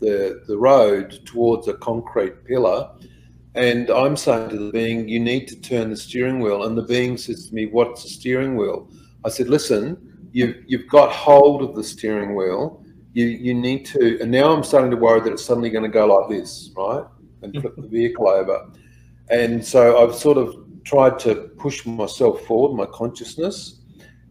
[0.00, 2.90] the, the road towards a concrete pillar.
[3.54, 6.64] And I'm saying to the being, you need to turn the steering wheel.
[6.64, 8.88] And the being says to me, what's the steering wheel?
[9.24, 12.84] I said, listen, you've, you've got hold of the steering wheel.
[13.12, 15.90] You, you need to, and now I'm starting to worry that it's suddenly going to
[15.90, 17.04] go like this, right?
[17.42, 18.70] And flip the vehicle over.
[19.30, 20.54] And so I've sort of
[20.84, 23.80] tried to push myself forward, my consciousness,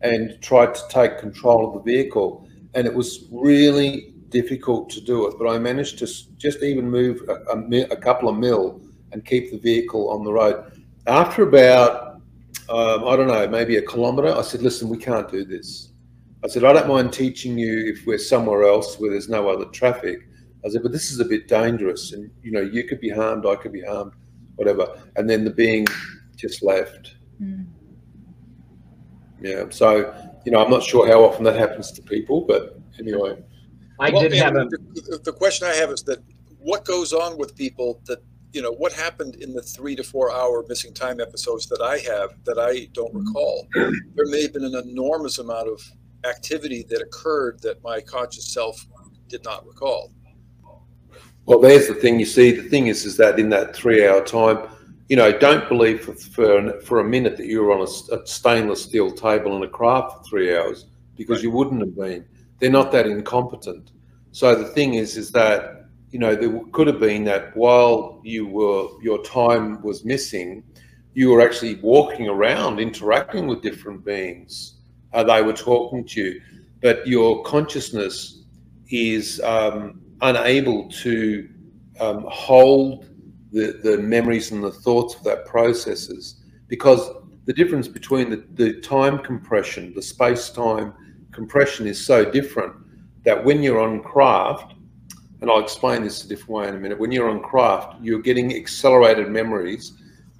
[0.02, 5.28] and tried to take control of the vehicle and it was really difficult to do
[5.28, 5.36] it.
[5.38, 9.52] But I managed to just even move a, a, a couple of mil and keep
[9.52, 10.84] the vehicle on the road.
[11.08, 12.10] After about
[12.70, 14.32] um, I don't know, maybe a kilometre.
[14.32, 15.90] I said, listen, we can't do this.
[16.44, 19.66] I said, I don't mind teaching you if we're somewhere else where there's no other
[19.66, 20.28] traffic.
[20.64, 23.46] I said, but this is a bit dangerous, and you know, you could be harmed,
[23.46, 24.14] I could be harmed,
[24.56, 25.02] whatever.
[25.16, 25.88] And then the being
[26.36, 27.16] just left.
[27.42, 27.66] Mm.
[29.42, 29.66] Yeah.
[29.70, 30.14] So,
[30.46, 33.38] you know, I'm not sure how often that happens to people, but anyway.
[34.00, 34.66] I well, did have a.
[34.66, 36.20] The, the question I have is that
[36.60, 38.20] what goes on with people that
[38.54, 41.98] you know what happened in the three to four hour missing time episodes that I
[42.00, 43.28] have that I don't mm-hmm.
[43.28, 43.68] recall.
[43.74, 45.82] There may have been an enormous amount of
[46.26, 48.86] activity that occurred that my conscious self
[49.28, 50.12] did not recall.
[51.46, 52.20] Well, there's the thing.
[52.20, 54.68] You see, the thing is, is that in that three-hour time,
[55.10, 58.26] you know, don't believe for for, for a minute that you were on a, a,
[58.28, 60.86] stainless steel table in a craft for three hours
[61.18, 61.44] because right.
[61.44, 62.26] you wouldn't have been.
[62.60, 63.92] They're not that incompetent.
[64.32, 68.48] So the thing is, is that you know there could have been that while you
[68.48, 70.64] were your time was missing,
[71.16, 74.76] you were actually walking around interacting with different beings.
[75.12, 76.42] Uh, they were talking to you,
[76.82, 78.44] but your consciousness
[78.92, 81.50] is um, unable to
[82.00, 83.09] um, hold
[83.52, 87.10] the, the memories and the thoughts of that processes because
[87.46, 90.94] the difference between the, the time compression, the space time
[91.32, 92.74] compression is so different
[93.26, 94.76] that when you're on craft,
[95.42, 98.22] and I'll explain this a different way in a minute, when you're on craft, you're
[98.22, 99.94] getting accelerated memories.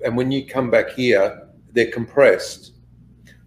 [0.04, 2.74] And when you come back here, they're compressed.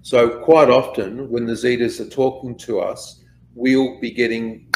[0.03, 3.23] So quite often when the Zetas are talking to us,
[3.55, 4.73] we'll be getting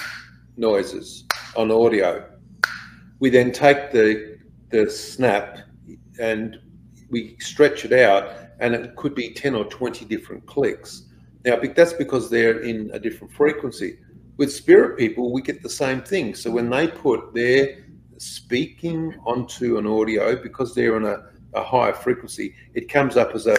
[0.56, 1.24] noises
[1.56, 2.28] on audio.
[3.18, 4.35] We then take the,
[4.84, 5.58] the snap
[6.20, 6.58] and
[7.10, 11.04] we stretch it out and it could be 10 or 20 different clicks.
[11.44, 13.98] Now, that's because they're in a different frequency.
[14.36, 16.34] With spirit people, we get the same thing.
[16.34, 17.84] So when they put their
[18.18, 23.46] speaking onto an audio, because they're on a, a higher frequency, it comes up as
[23.46, 23.56] a,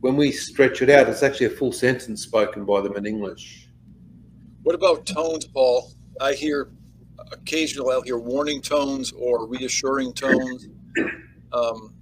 [0.00, 3.68] when we stretch it out, it's actually a full sentence spoken by them in English.
[4.62, 5.90] What about tones, Paul?
[6.20, 6.68] I hear
[7.32, 10.68] occasionally I'll hear warning tones or reassuring tones,
[11.52, 11.94] um,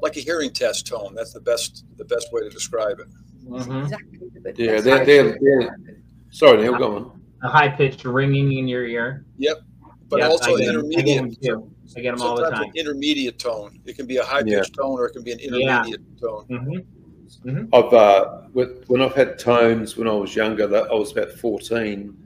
[0.00, 1.14] like a hearing test tone.
[1.14, 3.08] That's the best the best way to describe it.
[3.44, 3.82] Mm-hmm.
[3.82, 4.18] Exactly.
[4.56, 5.76] Yeah, they're, they're, they're,
[6.30, 7.22] sorry, Neil, go on.
[7.42, 9.24] A high pitched ringing in your ear.
[9.38, 9.58] Yep,
[10.08, 10.98] but yep, also intermediate.
[10.98, 12.62] I get them, I get them all the time.
[12.64, 13.80] An intermediate tone.
[13.84, 14.82] It can be a high pitched yeah.
[14.82, 16.20] tone or it can be an intermediate yeah.
[16.20, 16.46] tone.
[16.48, 17.48] Mm-hmm.
[17.48, 17.74] Mm-hmm.
[17.74, 18.42] I've uh,
[18.86, 22.16] when I've had tones when I was younger, that I was about fourteen.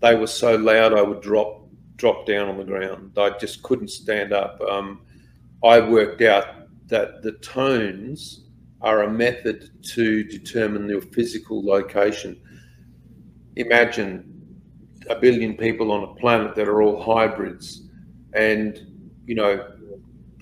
[0.00, 1.65] They were so loud I would drop
[1.96, 3.12] drop down on the ground.
[3.16, 4.60] I just couldn't stand up.
[4.60, 5.02] Um,
[5.64, 8.44] I worked out that the tones
[8.82, 12.40] are a method to determine your physical location.
[13.56, 14.32] Imagine
[15.08, 17.82] a billion people on a planet that are all hybrids,
[18.34, 18.78] and
[19.26, 19.66] you know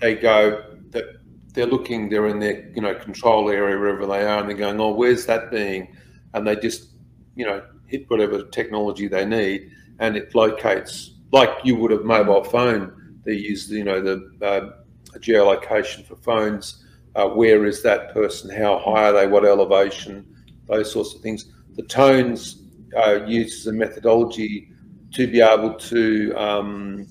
[0.01, 1.05] they go that
[1.53, 4.79] they're looking, they're in their you know control area wherever they are, and they're going,
[4.79, 5.95] oh, where's that being?
[6.33, 6.89] And they just
[7.35, 12.43] you know hit whatever technology they need, and it locates like you would a mobile
[12.43, 12.83] phone.
[13.25, 18.49] They use you know the uh, geolocation for phones uh, where is that person?
[18.49, 19.27] How high are they?
[19.27, 20.25] What elevation?
[20.67, 21.51] Those sorts of things.
[21.75, 22.63] The tones
[22.95, 24.69] uh, uses a methodology
[25.13, 27.07] to be able to um,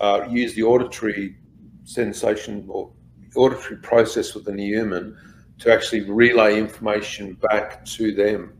[0.00, 1.36] uh, use the auditory
[1.84, 2.92] sensation or
[3.34, 5.16] auditory process within the human
[5.60, 8.58] to actually relay information back to them.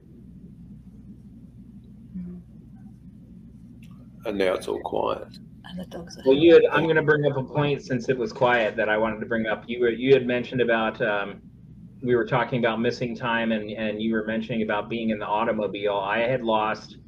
[4.25, 5.29] And now it's all quiet
[5.77, 6.19] the dogs.
[6.25, 8.89] Well, you had, I'm going to bring up a point since it was quiet that
[8.89, 9.65] I wanted to bring up.
[9.67, 11.41] You were, you had mentioned about um,
[12.03, 15.27] we were talking about missing time, and and you were mentioning about being in the
[15.27, 15.97] automobile.
[15.97, 16.99] I had lost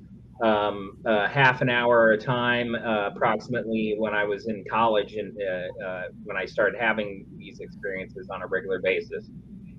[0.42, 5.14] um, uh, half an hour at a time, uh, approximately when I was in college,
[5.14, 9.30] and uh, uh when I started having these experiences on a regular basis.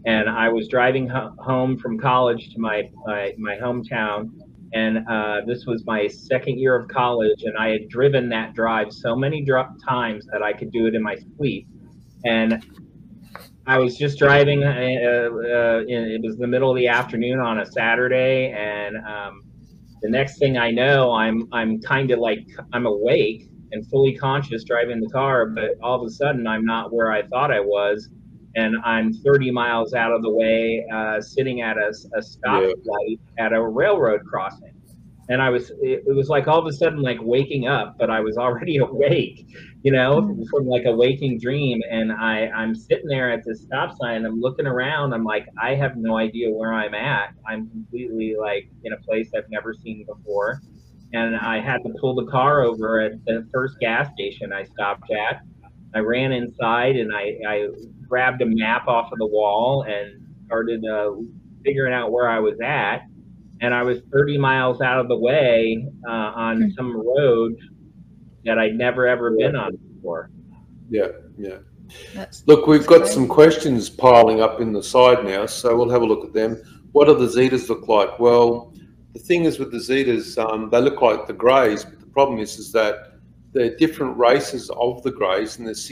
[0.05, 4.29] And I was driving ho- home from college to my my, my hometown
[4.75, 8.91] and uh, this was my second year of college and i had driven that drive
[8.91, 9.43] so many
[9.87, 11.67] times that i could do it in my sleep.
[12.25, 12.63] And
[13.65, 17.65] i was just driving uh, uh, it was the middle of the afternoon on a
[17.65, 19.43] saturday and um,
[20.01, 24.63] the next thing i know i'm i'm kind of like i'm awake and fully conscious
[24.63, 28.09] driving the car but all of a sudden i'm not where i thought i was
[28.55, 33.45] and I'm 30 miles out of the way, uh, sitting at a, a stoplight yeah.
[33.45, 34.71] at a railroad crossing.
[35.27, 38.09] And I was, it, it, was like all of a sudden like waking up, but
[38.09, 39.47] I was already awake,
[39.83, 40.43] you know, mm-hmm.
[40.49, 41.81] from like a waking dream.
[41.89, 44.25] And I, I'm sitting there at this stop sign.
[44.25, 45.13] I'm looking around.
[45.13, 47.33] I'm like, I have no idea where I'm at.
[47.47, 50.61] I'm completely like in a place I've never seen before.
[51.13, 55.11] And I had to pull the car over at the first gas station I stopped
[55.11, 55.41] at
[55.95, 57.67] I ran inside and I, I
[58.07, 61.11] grabbed a map off of the wall and started uh,
[61.63, 63.01] figuring out where I was at,
[63.61, 66.71] and I was 30 miles out of the way uh, on mm-hmm.
[66.77, 67.57] some road
[68.43, 70.29] that I'd never ever been on before.
[70.89, 71.57] Yeah, yeah.
[72.13, 73.11] That's, look, we've got great.
[73.11, 76.61] some questions piling up in the side now, so we'll have a look at them.
[76.91, 78.19] What do the Zetas look like?
[78.19, 78.73] Well,
[79.13, 82.39] the thing is with the Zetas, um, they look like the Greys, but the problem
[82.39, 83.19] is, is that
[83.53, 85.83] they're different races of the Greys, and there's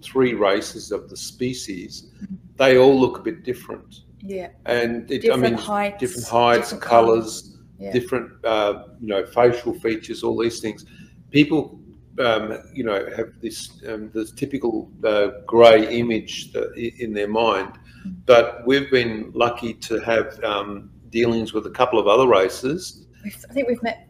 [0.00, 2.10] 63 races of the species.
[2.56, 4.00] They all look a bit different.
[4.22, 4.48] Yeah.
[4.66, 7.92] And it, different I mean, heights, different heights, different colours, yeah.
[7.92, 10.84] different, uh, you know, facial features, all these things.
[11.30, 11.80] People
[12.18, 17.78] um, you know, have this um, this typical uh, grey image in their mind.
[18.26, 23.06] But we've been lucky to have um, dealings with a couple of other races.
[23.24, 24.09] I think we've met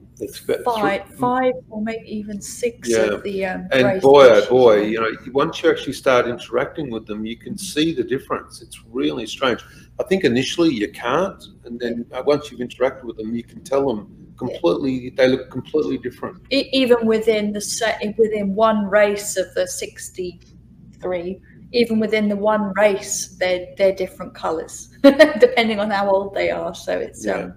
[0.65, 2.99] five, five or maybe even six yeah.
[2.99, 7.07] of the um, and boy oh boy you know once you actually start interacting with
[7.07, 8.63] them you can see the difference.
[8.63, 9.61] It's really strange.
[9.99, 13.63] I think initially you can't and then uh, once you've interacted with them you can
[13.63, 16.43] tell them completely they look completely different.
[16.51, 21.41] Even within the set within one race of the 63
[21.73, 26.75] even within the one race they're they're different colors depending on how old they are.
[26.75, 27.35] So it's yeah.
[27.35, 27.55] um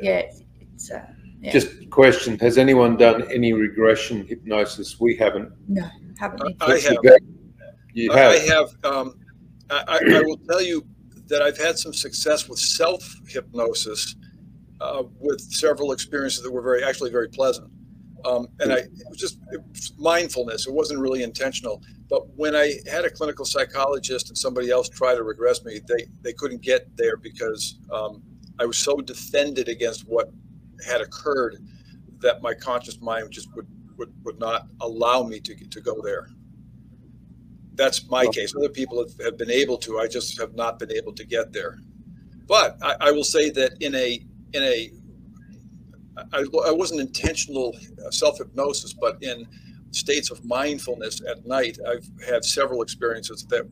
[0.00, 1.04] yeah it's, it's uh,
[1.40, 1.52] yeah.
[1.52, 5.88] just question has anyone done any regression hypnosis we haven't no
[6.18, 6.98] haven't i have
[7.92, 9.14] you have i have um
[9.70, 10.84] I, I will tell you
[11.26, 14.16] that i've had some success with self hypnosis
[14.80, 17.70] uh, with several experiences that were very, actually very pleasant.
[18.24, 20.66] Um, and I, it was just it was mindfulness.
[20.66, 21.82] It wasn't really intentional.
[22.08, 26.06] But when I had a clinical psychologist and somebody else try to regress me, they,
[26.22, 28.22] they couldn't get there because um,
[28.58, 30.30] I was so defended against what
[30.84, 31.56] had occurred
[32.20, 33.66] that my conscious mind just would,
[33.96, 36.28] would, would not allow me to, to go there.
[37.74, 38.54] That's my case.
[38.54, 39.98] Other people have, have been able to.
[39.98, 41.78] I just have not been able to get there.
[42.46, 44.20] But I, I will say that in a
[44.52, 44.90] in a
[46.32, 49.46] I, I wasn't intentional uh, self hypnosis, but in
[49.92, 53.68] states of mindfulness at night, I've had several experiences that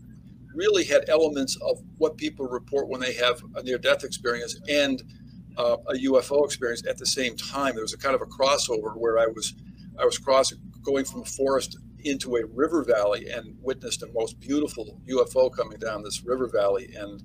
[0.55, 5.03] really had elements of what people report when they have a near death experience and
[5.59, 7.75] uh, a UFO experience at the same time.
[7.75, 9.55] There was a kind of a crossover where I was
[10.01, 14.39] I was crossing going from a forest into a river valley and witnessed a most
[14.39, 17.23] beautiful UFO coming down this river valley and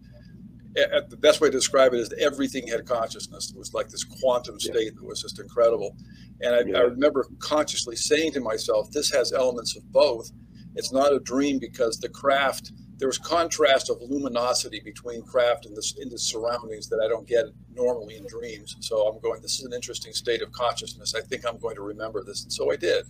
[0.76, 3.52] the best way to describe it is everything had consciousness.
[3.52, 4.90] It was like this quantum state yeah.
[4.96, 5.96] that was just incredible.
[6.42, 6.78] And I, yeah.
[6.78, 10.32] I, remember consciously saying to myself, this has elements of both.
[10.76, 15.76] It's not a dream because the craft, there was contrast of luminosity between craft and
[15.76, 18.76] the, in the surroundings that I don't get normally in dreams.
[18.80, 21.16] So I'm going, this is an interesting state of consciousness.
[21.16, 22.44] I think I'm going to remember this.
[22.44, 23.06] And so I did.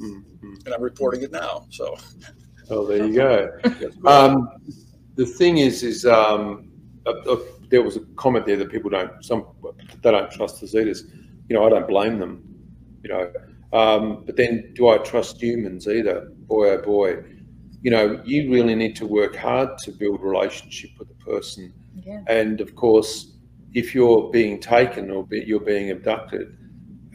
[0.00, 0.54] Mm-hmm.
[0.64, 1.66] And I'm reporting it now.
[1.70, 1.96] So.
[2.70, 3.50] Oh, there you go.
[4.06, 4.48] um,
[5.14, 6.70] the thing is, is um,
[7.06, 7.36] uh, uh,
[7.68, 9.46] there was a comment there that people don't some
[10.02, 11.02] they don't trust the Zetas.
[11.48, 12.42] You know, I don't blame them.
[13.02, 13.32] You know,
[13.72, 16.28] um, but then do I trust humans either?
[16.46, 17.24] Boy, oh boy.
[17.82, 21.72] You know, you really need to work hard to build relationship with the person.
[22.04, 22.22] Yeah.
[22.28, 23.32] And of course,
[23.74, 26.56] if you're being taken or be, you're being abducted,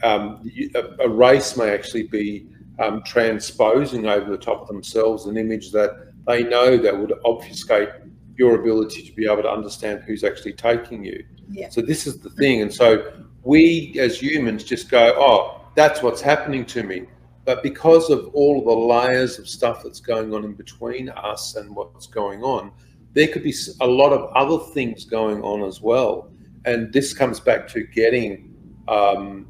[0.02, 2.46] um, a, a, race may actually be
[2.78, 7.88] um, transposing over the top of themselves an image that they know that would obfuscate
[8.36, 11.24] your ability to be able to understand who's actually taking you.
[11.50, 11.68] Yeah.
[11.70, 12.62] So this is the thing.
[12.62, 13.12] And so
[13.42, 17.06] we as humans just go, oh, that's what's happening to me.
[17.48, 21.74] But because of all the layers of stuff that's going on in between us and
[21.74, 22.72] what's going on,
[23.14, 26.30] there could be a lot of other things going on as well.
[26.66, 28.54] And this comes back to getting
[28.86, 29.46] um,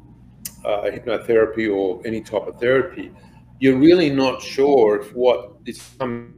[0.63, 3.11] uh, hypnotherapy or any type of therapy.
[3.59, 6.31] You're really not sure if what is coming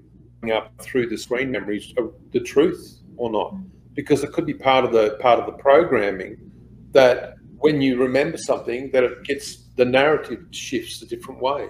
[0.51, 1.93] up through the screen memories
[2.31, 3.53] the truth or not
[3.93, 6.37] because it could be part of the part of the programming
[6.93, 11.67] that when you remember something that it gets the narrative shifts a different way.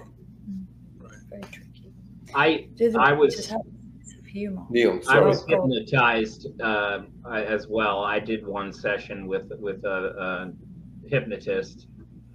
[0.98, 1.12] Right.
[1.30, 1.94] very tricky.
[2.34, 3.50] I i was
[4.68, 7.00] Neil, I was hypnotized uh,
[7.34, 8.04] as well.
[8.04, 11.86] I did one session with with a, a hypnotist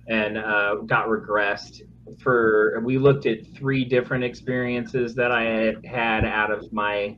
[0.08, 1.82] and uh, got regressed
[2.24, 7.16] for we looked at three different experiences that I had had out of my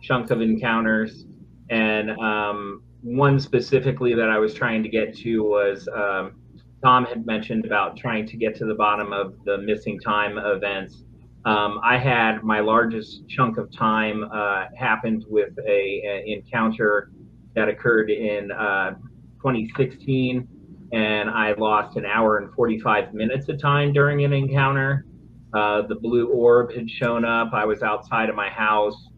[0.00, 1.26] chunk of encounters,
[1.70, 6.39] and um, one specifically that I was trying to get to was um,
[6.82, 11.04] Tom had mentioned about trying to get to the bottom of the missing time events.
[11.44, 17.10] Um, I had my largest chunk of time uh, happened with a, a, encounter
[17.54, 18.90] that occurred in uh,
[19.42, 20.46] 2016
[20.92, 25.06] and I lost an hour and 45 minutes of time during an encounter.
[25.54, 27.52] Uh, the blue orb had shown up.
[27.52, 29.08] I was outside of my house,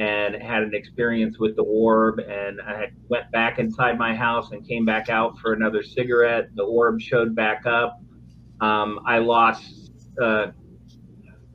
[0.00, 2.20] and had an experience with the orb.
[2.20, 6.48] And I went back inside my house and came back out for another cigarette.
[6.54, 8.00] The orb showed back up.
[8.62, 10.52] Um, I lost uh,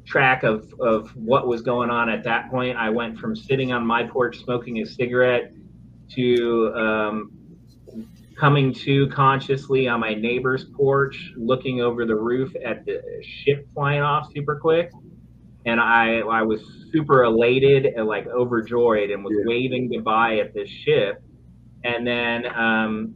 [0.05, 2.77] track of, of what was going on at that point.
[2.77, 5.51] I went from sitting on my porch smoking a cigarette
[6.11, 7.31] to um,
[8.37, 14.01] coming to consciously on my neighbor's porch, looking over the roof at the ship flying
[14.01, 14.91] off super quick.
[15.65, 16.61] And I, I was
[16.91, 19.45] super elated and like overjoyed and was yeah.
[19.47, 21.23] waving goodbye at this ship.
[21.83, 23.15] And then um,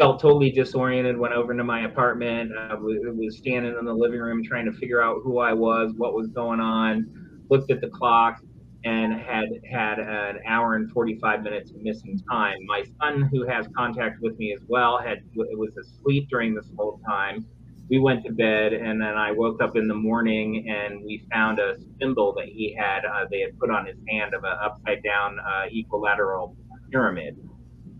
[0.00, 4.20] felt totally disoriented, went over into my apartment, uh, was, was standing in the living
[4.20, 7.06] room trying to figure out who I was, what was going on,
[7.50, 8.40] looked at the clock,
[8.84, 12.56] and had had an hour and 45 minutes of missing time.
[12.66, 16.98] My son, who has contact with me as well, had was asleep during this whole
[17.06, 17.44] time.
[17.90, 21.58] We went to bed, and then I woke up in the morning, and we found
[21.58, 25.02] a symbol that he had uh, they had put on his hand of an upside
[25.02, 26.56] down uh, equilateral
[26.90, 27.36] pyramid,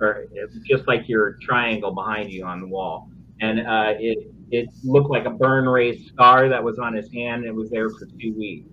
[0.01, 0.26] or
[0.64, 3.11] just like your triangle behind you on the wall,
[3.41, 7.45] and uh, it it looked like a burn raised scar that was on his hand.
[7.45, 8.70] It was there for two weeks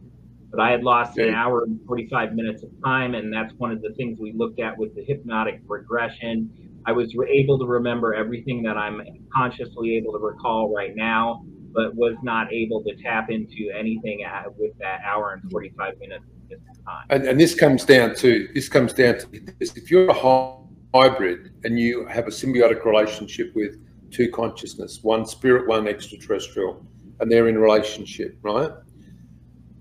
[0.51, 3.15] but I had lost an hour and 45 minutes of time.
[3.15, 6.49] And that's one of the things we looked at with the hypnotic regression.
[6.87, 9.01] I was able to remember everything that I'm
[9.33, 14.25] consciously able to recall right now, but was not able to tap into anything
[14.57, 17.05] with that hour and 45 minutes of time.
[17.09, 19.27] And, and this comes down to this comes down to
[19.59, 19.75] this.
[19.75, 20.57] If you're a
[20.93, 23.77] hybrid and you have a symbiotic relationship with
[24.09, 26.83] two consciousness, one spirit, one extraterrestrial,
[27.19, 28.71] and they're in relationship, right?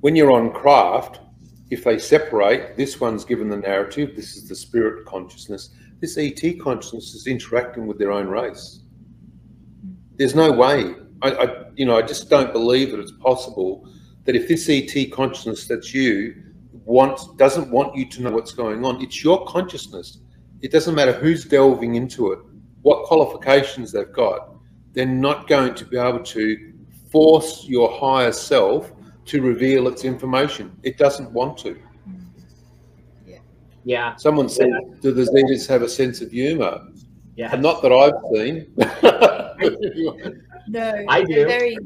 [0.07, 1.21] when you're on craft,
[1.71, 5.71] if they separate, this one's given the narrative, this is the spirit consciousness,
[6.01, 8.81] this ET consciousness is interacting with their own race.
[10.17, 10.95] There's no way.
[11.23, 13.89] I, I, you know, I just don't believe that it's possible
[14.25, 16.43] that if this ET consciousness that's you
[16.85, 20.19] wants doesn't want you to know what's going on, it's your consciousness.
[20.61, 22.39] It doesn't matter who's delving into it,
[22.83, 24.55] what qualifications they've got.
[24.93, 26.73] They're not going to be able to
[27.11, 28.93] force your higher self
[29.27, 30.77] to reveal its information.
[30.83, 31.81] It doesn't want to.
[33.87, 34.11] Yeah.
[34.11, 34.17] Yeah.
[34.17, 34.95] Someone said, yeah.
[35.01, 36.81] do the Zetas have a sense of humor?
[37.37, 37.51] Yeah.
[37.53, 38.67] And not that I've seen.
[40.69, 41.35] no, I do.
[41.35, 41.79] They're very,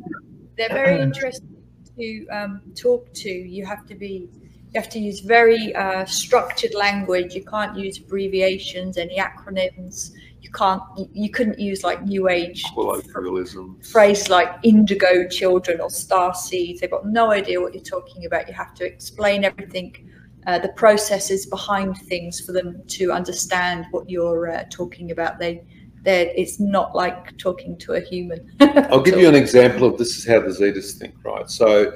[0.56, 1.56] they're very interesting
[1.98, 3.30] to um, talk to.
[3.30, 4.30] You have to be,
[4.72, 7.34] you have to use very uh, structured language.
[7.34, 12.64] You can't use abbreviations, any acronyms you can't you, you couldn't use like new age
[12.72, 18.24] colloquialism phrase like indigo children or star seeds they've got no idea what you're talking
[18.24, 20.09] about you have to explain everything
[20.46, 25.62] uh, the processes behind things for them to understand what you're uh, talking about they
[26.02, 28.50] they it's not like talking to a human
[28.90, 31.92] i'll give you an example of this is how the zetas think right so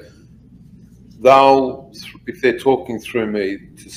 [1.21, 1.91] they'll
[2.27, 3.89] if they're talking through me to,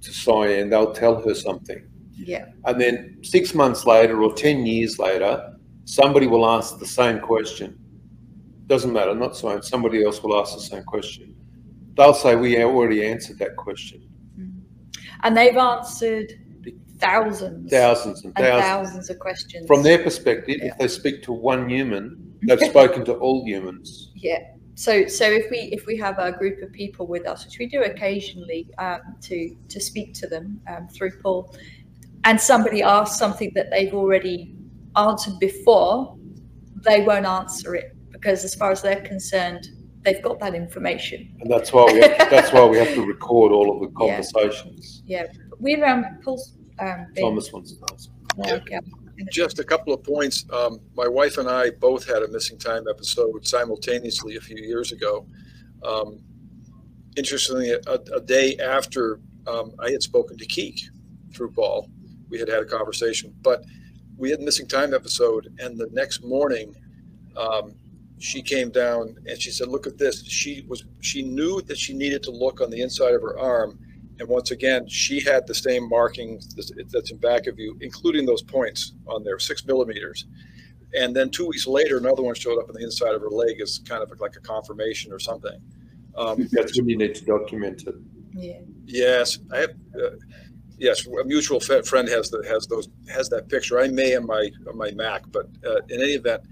[0.00, 1.82] to cyan they'll tell her something
[2.16, 2.46] yeah.
[2.64, 5.54] And then six months later or 10 years later,
[5.84, 7.78] somebody will ask the same question.
[8.66, 11.36] Doesn't matter, not so somebody else will ask the same question.
[11.96, 14.02] They'll say, We already answered that question.
[15.22, 16.32] And they've answered
[16.98, 18.88] thousands, thousands and, and thousands.
[18.88, 19.10] thousands.
[19.10, 19.66] of questions.
[19.66, 20.66] From their perspective, yeah.
[20.66, 24.12] if they speak to one human, they've spoken to all humans.
[24.14, 24.40] Yeah.
[24.74, 27.66] So, so if we if we have a group of people with us, which we
[27.66, 31.54] do occasionally, um, to to speak to them um, through Paul,
[32.24, 34.54] and somebody asks something that they've already
[34.96, 36.16] answered before,
[36.84, 39.68] they won't answer it because, as far as they're concerned,
[40.06, 41.36] they've got that information.
[41.40, 45.02] And that's why we have, that's why we have to record all of the conversations.
[45.04, 45.32] Yeah, yeah.
[45.58, 48.10] we've um, Paul's um, Thomas wants to ask.
[48.38, 48.78] Okay.
[49.30, 50.44] Just a couple of points.
[50.52, 54.92] Um, my wife and I both had a missing time episode simultaneously a few years
[54.92, 55.26] ago.
[55.82, 56.20] Um,
[57.16, 57.80] interestingly, a,
[58.14, 60.80] a, day after um, I had spoken to Keek
[61.32, 61.88] through Paul,
[62.28, 63.34] we had had a conversation.
[63.40, 63.64] But
[64.18, 66.74] we had a missing time episode, and the next morning,
[67.36, 67.74] um,
[68.18, 71.92] she came down and she said, "Look at this." She was she knew that she
[71.92, 73.78] needed to look on the inside of her arm,
[74.18, 78.42] and once again, she had the same markings that's in back of you, including those
[78.42, 80.26] points on there, six millimeters.
[80.94, 83.60] And then two weeks later, another one showed up on the inside of her leg
[83.60, 85.60] as kind of like a confirmation or something.
[86.16, 87.94] Um, That's when you need to document it.
[88.32, 88.60] Yeah.
[88.86, 89.70] Yes, I have.
[89.94, 90.10] Uh,
[90.78, 93.78] yes, a mutual friend has the has those has that picture.
[93.78, 96.42] I may on my on my Mac, but uh, in any event,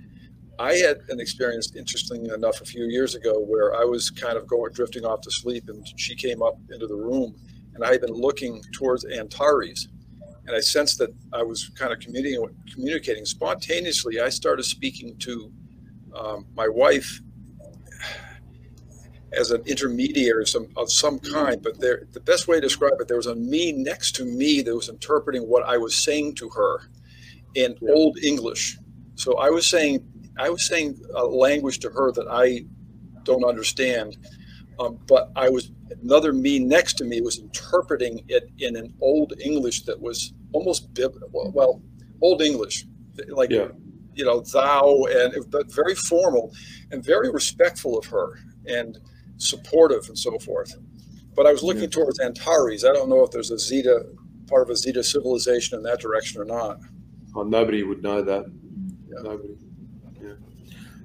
[0.58, 4.46] I had an experience, interesting enough, a few years ago where I was kind of
[4.46, 7.34] going drifting off to sleep, and she came up into the room,
[7.74, 9.88] and I had been looking towards Antares,
[10.46, 14.20] and I sensed that I was kind of communicating communicating spontaneously.
[14.20, 15.52] I started speaking to
[16.14, 17.20] um, my wife
[19.36, 21.62] as an intermediary of some, of some kind.
[21.62, 24.62] But there, the best way to describe it, there was a me next to me
[24.62, 26.90] that was interpreting what I was saying to her
[27.54, 27.92] in yeah.
[27.92, 28.78] Old English.
[29.16, 30.04] So I was saying
[30.38, 32.64] I was saying a language to her that I
[33.24, 34.16] don't understand,
[34.78, 35.70] um, but I was
[36.02, 40.88] another me next to me was interpreting it in an Old English that was almost
[41.32, 41.82] well, well
[42.20, 42.84] Old English,
[43.28, 43.68] like yeah.
[44.14, 46.52] you know thou and but very formal
[46.90, 48.98] and very respectful of her and
[49.36, 50.74] supportive and so forth.
[51.36, 51.88] But I was looking yeah.
[51.88, 52.84] towards Antares.
[52.84, 54.06] I don't know if there's a Zeta
[54.46, 56.78] part of a Zeta civilization in that direction or not.
[57.34, 58.46] Oh, nobody would know that.
[59.08, 59.22] Yeah.
[59.22, 59.56] Nobody.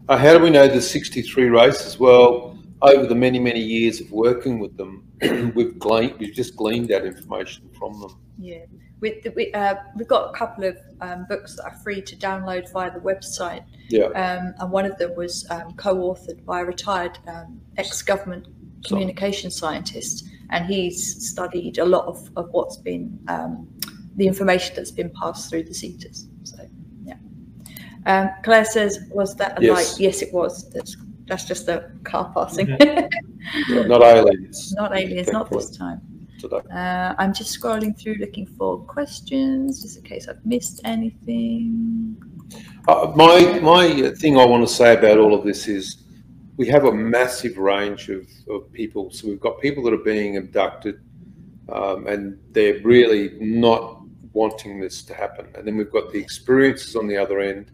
[0.10, 2.00] Uh, how do we know the 63 races?
[2.00, 5.06] Well, over the many, many years of working with them,
[5.54, 8.18] we've gleaned, we've just gleaned that information from them.
[8.40, 8.66] Yeah.
[9.02, 12.92] We, uh, we've got a couple of um, books that are free to download via
[12.92, 13.64] the website.
[13.90, 14.06] Yeah.
[14.08, 18.48] Um, and one of them was um, co-authored by a retired um, ex-government
[18.88, 23.68] communication scientist, and he's studied a lot of, of what's been um,
[24.16, 26.29] the information that's been passed through the Zetas.
[28.06, 28.22] So, yeah.
[28.22, 29.76] Um, Claire says, was that a yes.
[29.76, 30.00] light?
[30.00, 30.70] Yes, it was.
[30.72, 30.96] That's,
[31.28, 32.68] that's just the car passing.
[32.68, 33.88] Mm-hmm.
[33.88, 34.74] not aliens.
[34.74, 36.02] Not aliens, not this time.
[36.44, 42.16] Uh, I'm just scrolling through looking for questions, just in case I've missed anything.
[42.88, 46.04] Uh, my my thing I want to say about all of this is
[46.60, 49.12] we have a massive range of, of people.
[49.12, 51.00] So we've got people that are being abducted
[51.72, 54.02] um, and they're really not
[54.34, 55.48] wanting this to happen.
[55.56, 57.72] And then we've got the experiences on the other end,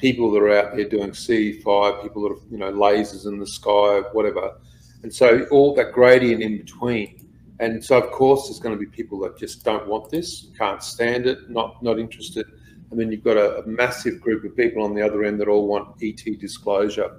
[0.00, 3.46] people that are out there doing C5, people that are, you know, lasers in the
[3.46, 4.58] sky, whatever.
[5.02, 7.28] And so all that gradient in between.
[7.60, 10.82] And so, of course, there's going to be people that just don't want this, can't
[10.82, 12.46] stand it, not not interested.
[12.90, 15.48] And then you've got a, a massive group of people on the other end that
[15.48, 17.18] all want ET disclosure.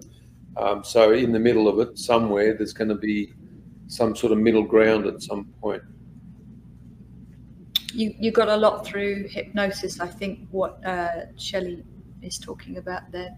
[0.58, 3.34] Um, so in the middle of it, somewhere, there's going to be
[3.88, 5.84] some sort of middle ground at some point
[7.94, 10.00] you you got a lot through hypnosis.
[10.00, 11.84] I think what uh, Shelley
[12.22, 13.38] is talking about there.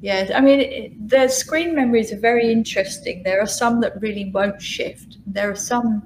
[0.00, 3.22] Yeah, I mean, it, the screen memories are very interesting.
[3.22, 5.18] There are some that really won't shift.
[5.26, 6.02] There are some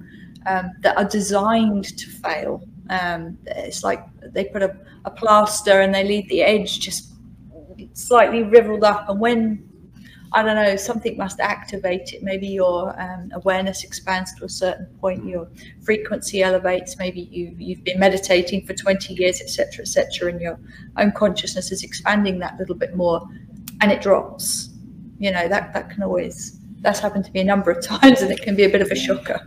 [0.47, 2.63] um, that are designed to fail.
[2.89, 7.13] Um, it's like they put a, a plaster and they leave the edge just
[7.95, 9.70] slightly riveled up, and when
[10.33, 12.22] I don't know, something must activate it.
[12.22, 15.49] Maybe your um, awareness expands to a certain point, your
[15.83, 16.97] frequency elevates.
[16.99, 20.59] Maybe you, you've been meditating for 20 years, etc., etc., and your
[20.99, 23.26] own consciousness is expanding that little bit more,
[23.81, 24.68] and it drops.
[25.18, 28.31] You know that that can always that's happened to me a number of times, and
[28.31, 29.41] it can be a bit of a shocker.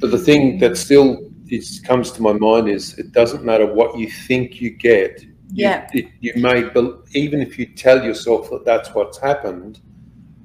[0.00, 3.96] But the thing that still is, comes to my mind is it doesn't matter what
[3.96, 5.24] you think you get.
[5.52, 5.88] Yeah.
[5.92, 6.68] You, you may,
[7.12, 9.80] even if you tell yourself that that's what's happened,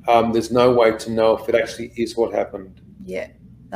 [0.09, 2.81] um, there's no way to know if it actually is what happened.
[3.05, 3.27] Yeah.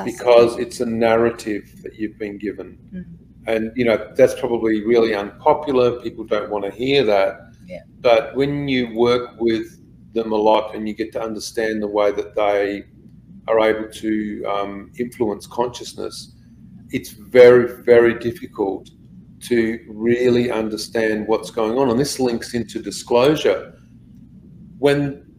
[0.06, 2.80] because it's a narrative that you've been given.
[2.94, 3.14] Mm-hmm.
[3.46, 6.02] And, you know, that's probably really unpopular.
[6.02, 7.52] People don't want to hear that.
[7.68, 7.82] Yeah.
[8.02, 9.80] But when you work with
[10.14, 12.86] them a lot and you get to understand the way that they
[13.48, 16.36] are able to um, influence consciousness,
[16.90, 18.90] it's very, very difficult
[19.42, 21.90] to really understand what's going on.
[21.90, 23.78] And this links into disclosure.
[24.80, 25.33] When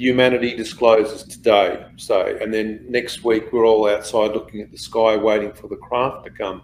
[0.00, 5.14] humanity discloses today, say, and then next week we're all outside looking at the sky
[5.14, 6.62] waiting for the craft to come.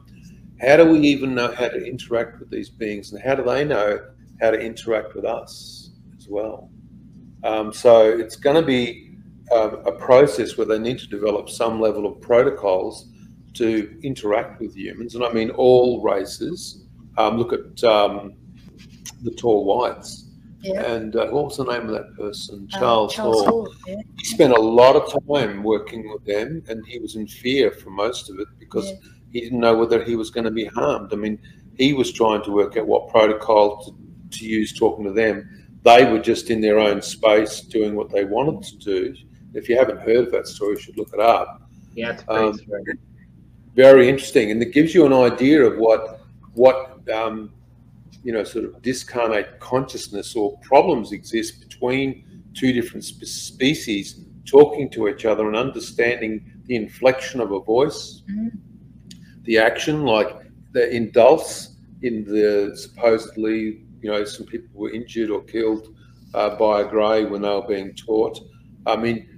[0.59, 3.62] How do we even know how to interact with these beings and how do they
[3.62, 4.01] know
[4.41, 6.70] how to interact with us as well?
[7.45, 9.12] Um, so it's going to be
[9.53, 13.11] um, a process where they need to develop some level of protocols
[13.55, 15.14] to interact with humans.
[15.14, 16.87] And I mean all races.
[17.18, 18.32] Um, look at um,
[19.22, 20.26] the tall whites
[20.67, 20.93] yeah.
[20.93, 22.69] And uh, what was the name of that person?
[22.73, 23.64] Uh, Charles, Charles Hall.
[23.64, 23.97] Hall yeah.
[24.19, 27.91] He spent a lot of time working with them, and he was in fear for
[27.91, 28.97] most of it because yeah.
[29.33, 31.12] he didn't know whether he was going to be harmed.
[31.12, 31.39] I mean,
[31.77, 35.67] he was trying to work out what protocol to, to use talking to them.
[35.83, 39.14] They were just in their own space doing what they wanted to do.
[39.55, 41.62] If you haven't heard of that story, you should look it up.
[41.95, 42.59] Yeah, it's um,
[43.75, 46.21] Very interesting, and it gives you an idea of what
[46.55, 47.53] what um,
[48.27, 55.07] you know, sort of discarnate consciousness or problems exist between two different species talking to
[55.07, 58.51] each other and understanding the inflection of a voice, mm.
[59.45, 60.29] the action, like
[60.72, 65.95] the in Dulce, in the supposedly, you know, some people were injured or killed
[66.35, 68.41] uh, by a grey when they were being taught.
[68.87, 69.29] I mean,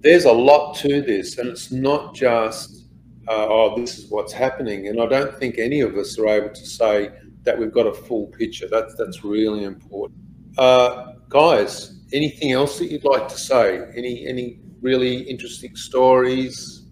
[0.00, 2.84] there's a lot to this, and it's not just,
[3.28, 4.88] uh, oh, this is what's happening.
[4.88, 7.10] And I don't think any of us are able to say,
[7.44, 8.68] that we've got a full picture.
[8.70, 10.18] That's that's really important.
[10.58, 13.90] Uh, guys, anything else that you'd like to say?
[13.96, 16.86] Any any really interesting stories,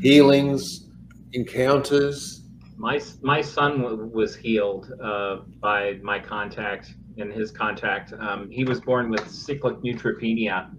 [0.00, 0.88] healings,
[1.32, 2.44] encounters?
[2.76, 8.12] My my son was healed uh, by my contact and his contact.
[8.18, 10.70] Um, he was born with cyclic neutropenia,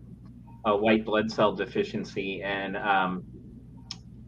[0.66, 3.24] a white blood cell deficiency, and um,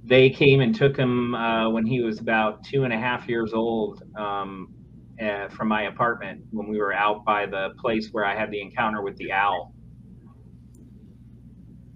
[0.05, 3.53] they came and took him uh, when he was about two and a half years
[3.53, 4.73] old um,
[5.21, 8.61] uh, from my apartment when we were out by the place where I had the
[8.61, 9.73] encounter with the owl.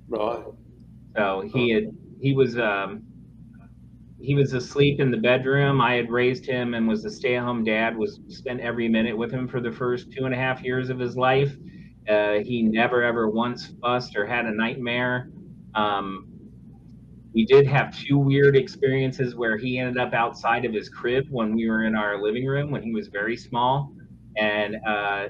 [0.08, 0.46] Right.
[1.16, 1.92] So he had
[2.22, 3.04] he was um,
[4.20, 5.82] he was asleep in the bedroom.
[5.82, 7.98] I had raised him and was a stay-at-home dad.
[7.98, 10.98] Was spent every minute with him for the first two and a half years of
[10.98, 11.56] his life.
[12.08, 15.30] Uh, he never ever once fussed or had a nightmare.
[15.76, 16.37] Um,
[17.34, 21.56] we did have two weird experiences where he ended up outside of his crib when
[21.56, 23.94] we were in our living room when he was very small,
[24.38, 25.28] and uh,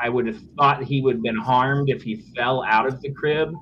[0.00, 3.12] I would have thought he would have been harmed if he fell out of the
[3.12, 3.54] crib.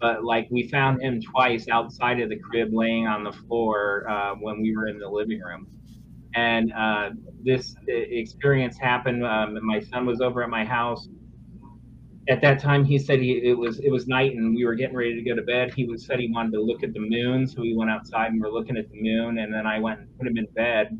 [0.00, 4.34] But like we found him twice outside of the crib laying on the floor uh,
[4.34, 5.68] when we were in the living room.
[6.34, 7.10] And uh,
[7.44, 11.08] this experience happened um, my son was over at my house
[12.28, 14.96] at that time he said he, it was it was night and we were getting
[14.96, 17.46] ready to go to bed he was said he wanted to look at the moon
[17.46, 20.00] so we went outside and we are looking at the moon and then i went
[20.00, 20.98] and put him in bed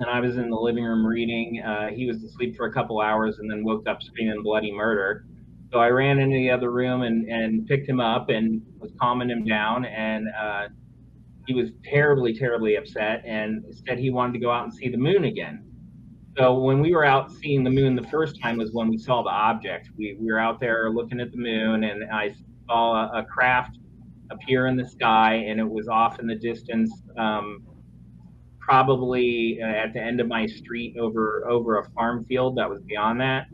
[0.00, 3.00] and i was in the living room reading uh, he was asleep for a couple
[3.00, 5.24] hours and then woke up screaming bloody murder
[5.72, 9.28] so I ran into the other room and, and picked him up and was calming
[9.28, 9.84] him down.
[9.84, 10.68] And uh,
[11.46, 14.96] he was terribly, terribly upset and said he wanted to go out and see the
[14.96, 15.65] moon again.
[16.36, 19.22] So when we were out seeing the moon the first time was when we saw
[19.22, 19.88] the object.
[19.96, 22.34] We, we were out there looking at the moon and I
[22.66, 23.78] saw a, a craft
[24.30, 27.62] appear in the sky and it was off in the distance, um,
[28.60, 32.82] probably uh, at the end of my street over over a farm field that was
[32.82, 33.46] beyond that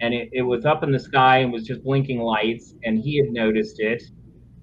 [0.00, 3.16] and it, it was up in the sky and was just blinking lights and he
[3.16, 4.02] had noticed it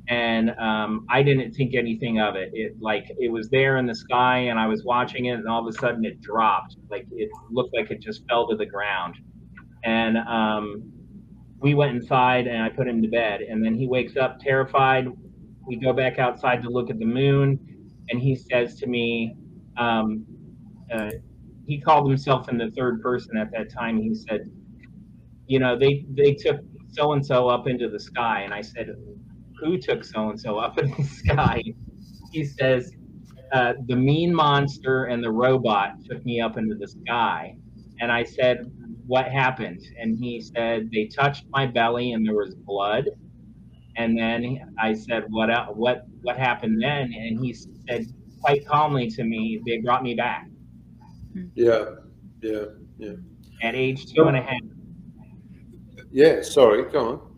[0.10, 2.50] and um, i didn't think anything of it.
[2.54, 5.68] It like it was there in the sky and i was watching it and all
[5.68, 6.78] of a sudden it dropped.
[6.90, 9.16] Like it looked like it just fell to the ground.
[9.86, 10.92] And um,
[11.60, 13.42] we went inside and i put him to bed.
[13.42, 15.08] And then he wakes up terrified.
[15.66, 17.60] We go back outside to look at the moon
[18.10, 19.36] and he says to me
[19.78, 20.26] um,
[20.94, 21.10] uh,
[21.66, 24.02] he called himself in the third person at that time.
[24.02, 24.52] He said
[25.48, 26.58] you know, they they took
[26.90, 28.96] so and so up into the sky, and I said,
[29.64, 31.62] who took so and so up in the sky?
[32.32, 32.94] He says,
[33.52, 37.56] uh, the mean monster and the robot took me up into the sky,
[38.00, 38.72] and I said,
[39.06, 39.82] what happened?
[40.00, 43.10] And he said they touched my belly and there was blood.
[43.96, 47.14] And then I said, what what what happened then?
[47.14, 48.08] And he said
[48.42, 50.48] quite calmly to me, they brought me back.
[51.54, 51.86] Yeah,
[52.42, 52.66] yeah,
[52.98, 53.14] yeah.
[53.62, 54.62] At age two and a half.
[56.12, 57.33] Yeah, sorry, go on.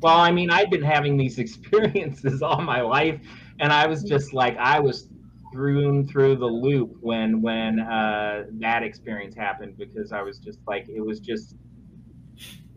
[0.00, 3.20] Well, I mean, I've been having these experiences all my life,
[3.60, 5.08] and I was just like, I was
[5.52, 10.88] thrown through the loop when when uh, that experience happened because I was just like,
[10.88, 11.54] it was just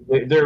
[0.07, 0.45] there.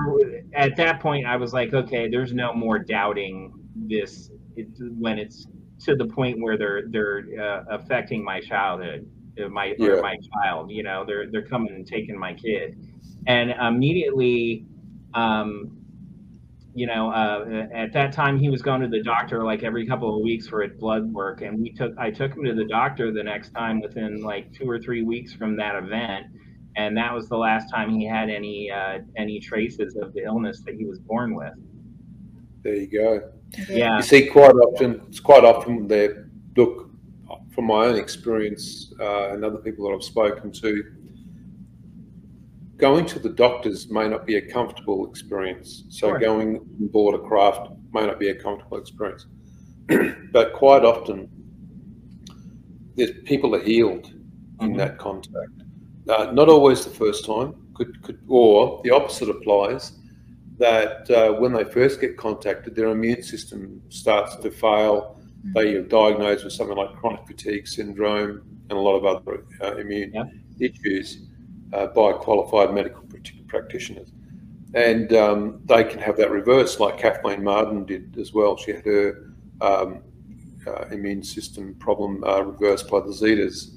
[0.54, 5.48] At that point, I was like, okay, there's no more doubting this it, when it's
[5.80, 9.10] to the point where they're they're uh, affecting my childhood,
[9.44, 10.02] uh, my yeah.
[10.02, 10.72] my child.
[10.72, 12.78] You know, they're they're coming and taking my kid,
[13.28, 14.66] and immediately
[15.14, 15.83] um,
[16.76, 20.16] you know, uh, at that time he was going to the doctor like every couple
[20.16, 23.12] of weeks for his blood work, and we took I took him to the doctor
[23.12, 26.28] the next time within like two or three weeks from that event,
[26.76, 30.62] and that was the last time he had any uh, any traces of the illness
[30.66, 31.54] that he was born with.
[32.64, 33.32] There you go.
[33.70, 33.98] Yeah.
[33.98, 36.10] You see, quite often it's quite often they
[36.56, 36.90] look
[37.54, 40.84] from my own experience uh, and other people that I've spoken to
[42.78, 45.84] going to the doctors may not be a comfortable experience.
[45.90, 46.20] So sure.
[46.20, 49.28] going on board a craft may not be a comfortable experience.
[50.32, 51.30] but quite often,
[52.96, 54.08] there's people are healed
[54.62, 54.78] in mm-hmm.
[54.78, 55.64] that contact.
[56.10, 60.00] Uh, not always the first time, could, could, or the opposite applies.
[60.58, 65.20] That uh, when they first get contacted, their immune system starts to fail.
[65.20, 65.54] Mm-hmm.
[65.54, 69.76] They are diagnosed with something like chronic fatigue syndrome and a lot of other uh,
[69.78, 70.28] immune yep.
[70.60, 71.28] issues
[71.74, 73.04] uh, by qualified medical
[73.48, 74.12] practitioners.
[74.74, 78.58] And um, they can have that reversed, like Kathleen Marden did as well.
[78.58, 80.02] She had her um,
[80.66, 83.76] uh, immune system problem uh, reversed by the Zetas.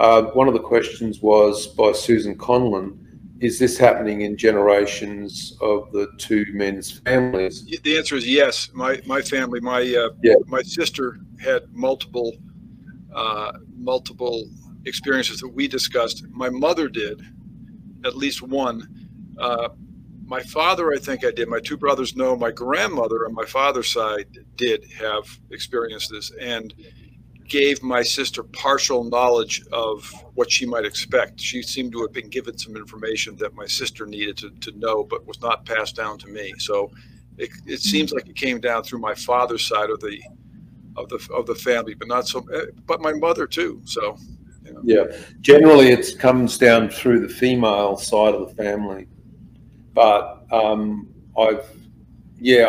[0.00, 2.98] Uh, one of the questions was by Susan Conlon
[3.40, 7.64] is this happening in generations of the two men's families?
[7.84, 8.70] The answer is yes.
[8.74, 10.34] My my family, my uh, yeah.
[10.46, 12.32] my sister had multiple
[13.14, 14.44] uh, multiple
[14.88, 16.24] experiences that we discussed.
[16.30, 17.22] My mother did,
[18.04, 18.88] at least one.
[19.38, 19.68] Uh,
[20.24, 21.48] my father, I think I did.
[21.48, 22.36] My two brothers know.
[22.36, 24.26] My grandmother on my father's side
[24.56, 26.74] did have experiences and
[27.46, 31.40] gave my sister partial knowledge of what she might expect.
[31.40, 35.02] She seemed to have been given some information that my sister needed to, to know,
[35.02, 36.52] but was not passed down to me.
[36.58, 36.90] So
[37.38, 40.20] it, it seems like it came down through my father's side of the
[40.96, 42.44] of the of the family, but not so.
[42.52, 43.80] Eh, but my mother too.
[43.84, 44.16] So.
[44.84, 45.04] Yeah,
[45.40, 49.06] generally it comes down through the female side of the family.
[49.94, 51.66] But um, I've,
[52.38, 52.68] yeah,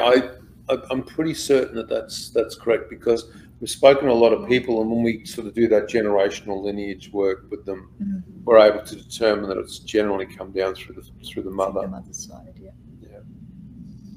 [0.70, 4.47] I, I'm pretty certain that that's that's correct because we've spoken to a lot of
[4.47, 8.43] people, and when we sort of do that generational lineage work with them, mm-hmm.
[8.43, 11.82] we're able to determine that it's generally come down through the through the mother.
[11.82, 12.72] The mother's side, yeah.
[13.02, 13.20] Yeah.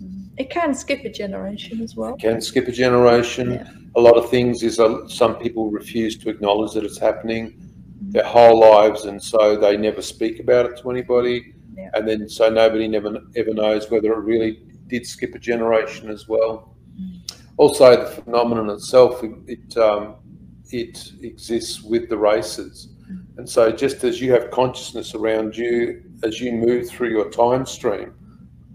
[0.03, 0.35] Mm-hmm.
[0.39, 2.15] It can skip a generation as well.
[2.15, 3.53] It can skip a generation.
[3.53, 3.71] Yeah.
[3.97, 7.72] A lot of things is uh, some people refuse to acknowledge that it's happening.
[8.11, 11.91] Their whole lives, and so they never speak about it to anybody yeah.
[11.95, 16.29] and then so nobody never ever knows whether it really did skip a generation as
[16.29, 16.77] well.
[17.01, 17.33] Mm.
[17.57, 20.17] Also, the phenomenon itself it it, um,
[20.71, 23.25] it exists with the races, mm.
[23.39, 27.67] and so just as you have consciousness around you as you move through your time
[27.67, 28.15] stream,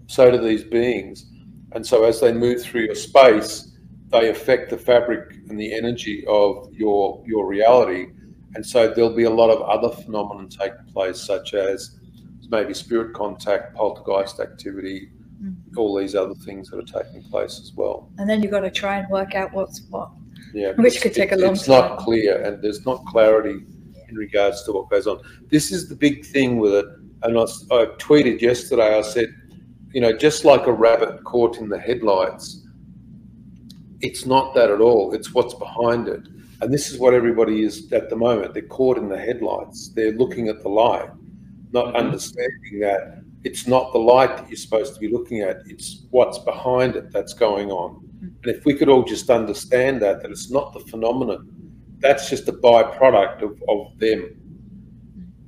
[0.06, 1.26] so do these beings,
[1.72, 3.76] and so as they move through your space,
[4.10, 8.08] they affect the fabric and the energy of your your reality.
[8.54, 11.98] And so there'll be a lot of other phenomena taking place, such as
[12.50, 15.10] maybe spirit contact, poltergeist activity,
[15.42, 15.54] mm.
[15.76, 18.10] all these other things that are taking place as well.
[18.18, 20.10] And then you've got to try and work out what's what.
[20.54, 21.84] Yeah, which could take a long it's time.
[21.84, 23.64] It's not clear, and there's not clarity
[24.08, 25.20] in regards to what goes on.
[25.50, 26.86] This is the big thing with it.
[27.22, 28.96] And I, I tweeted yesterday.
[28.96, 29.34] I said,
[29.92, 32.64] you know, just like a rabbit caught in the headlights,
[34.00, 35.12] it's not that at all.
[35.12, 36.22] It's what's behind it.
[36.60, 38.52] And this is what everybody is at the moment.
[38.52, 39.90] They're caught in the headlights.
[39.90, 41.10] They're looking at the light
[41.72, 41.96] not mm-hmm.
[41.96, 46.38] understanding that it's not the light that you're supposed to be looking at, it's what's
[46.38, 47.96] behind it that's going on.
[47.96, 48.26] Mm-hmm.
[48.44, 51.48] And if we could all just understand that, that it's not the phenomenon,
[52.00, 54.34] that's just a byproduct of, of them.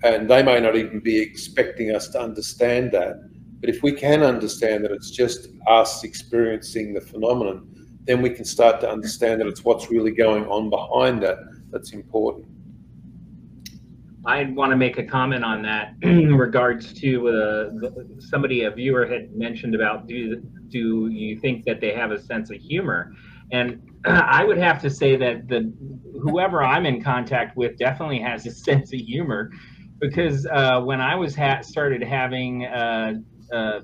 [0.02, 3.20] And they may not even be expecting us to understand that.
[3.60, 8.44] But if we can understand that it's just us experiencing the phenomenon, then we can
[8.44, 11.38] start to understand that it's what's really going on behind that
[11.70, 12.46] that's important.
[14.24, 17.70] I want to make a comment on that in regards to uh,
[18.18, 20.36] somebody, a viewer had mentioned about do
[20.68, 23.12] do you think that they have a sense of humor?
[23.50, 25.72] And I would have to say that the
[26.22, 29.50] whoever I'm in contact with definitely has a sense of humor,
[30.00, 33.14] because uh, when I was ha- started having uh,
[33.52, 33.80] uh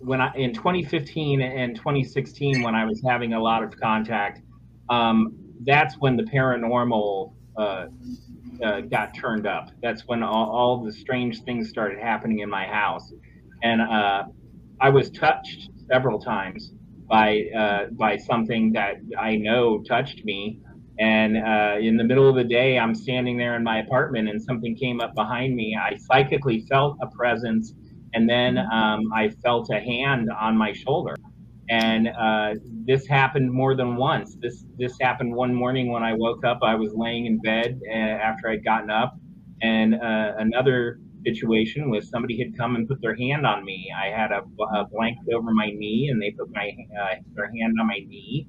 [0.00, 4.40] when I in 2015 and 2016 when I was having a lot of contact,
[4.88, 5.34] um,
[5.64, 7.86] that's when the paranormal uh,
[8.64, 9.70] uh, got turned up.
[9.82, 13.12] That's when all, all, the strange things started happening in my house,
[13.62, 14.24] and uh,
[14.80, 16.72] I was touched several times
[17.08, 20.60] by uh, by something that I know touched me.
[21.00, 24.42] And uh, in the middle of the day, I'm standing there in my apartment, and
[24.42, 25.76] something came up behind me.
[25.80, 27.72] I psychically felt a presence,
[28.14, 31.14] and then um, I felt a hand on my shoulder
[31.68, 32.54] and uh,
[32.86, 34.36] this happened more than once.
[34.40, 36.60] This this happened one morning when I woke up.
[36.62, 39.16] I was laying in bed uh, after I'd gotten up,
[39.60, 43.92] and uh, another situation was somebody had come and put their hand on me.
[43.94, 44.42] I had a,
[44.76, 48.48] a blanket over my knee, and they put my uh, their hand on my knee,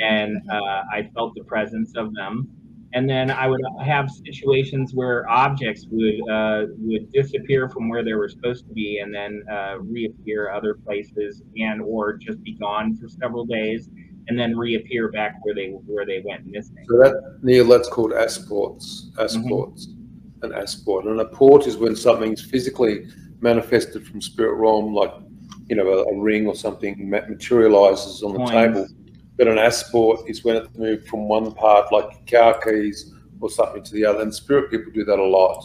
[0.00, 2.48] and uh, I felt the presence of them
[2.96, 8.14] and then I would have situations where objects would uh, would disappear from where they
[8.14, 12.96] were supposed to be, and then uh, reappear other places, and or just be gone
[12.96, 13.90] for several days,
[14.28, 16.86] and then reappear back where they where they went missing.
[16.88, 19.12] So that Neil, that's called asports.
[19.16, 20.44] Asports, mm-hmm.
[20.44, 23.08] an asport, and apport is when something's physically
[23.40, 25.12] manifested from spirit realm, like
[25.68, 28.50] you know a, a ring or something materializes on the Coins.
[28.52, 28.86] table
[29.36, 33.82] but an asport is when it's moved from one part, like car keys or something,
[33.82, 34.22] to the other.
[34.22, 35.62] And spirit people do that a lot.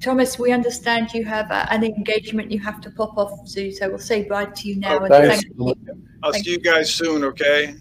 [0.00, 3.88] Thomas, we understand you have uh, an engagement you have to pop off to, so
[3.88, 4.98] we'll say bye to you now.
[4.98, 5.74] Oh, and thank you.
[6.22, 7.74] I'll thank see you guys soon, okay?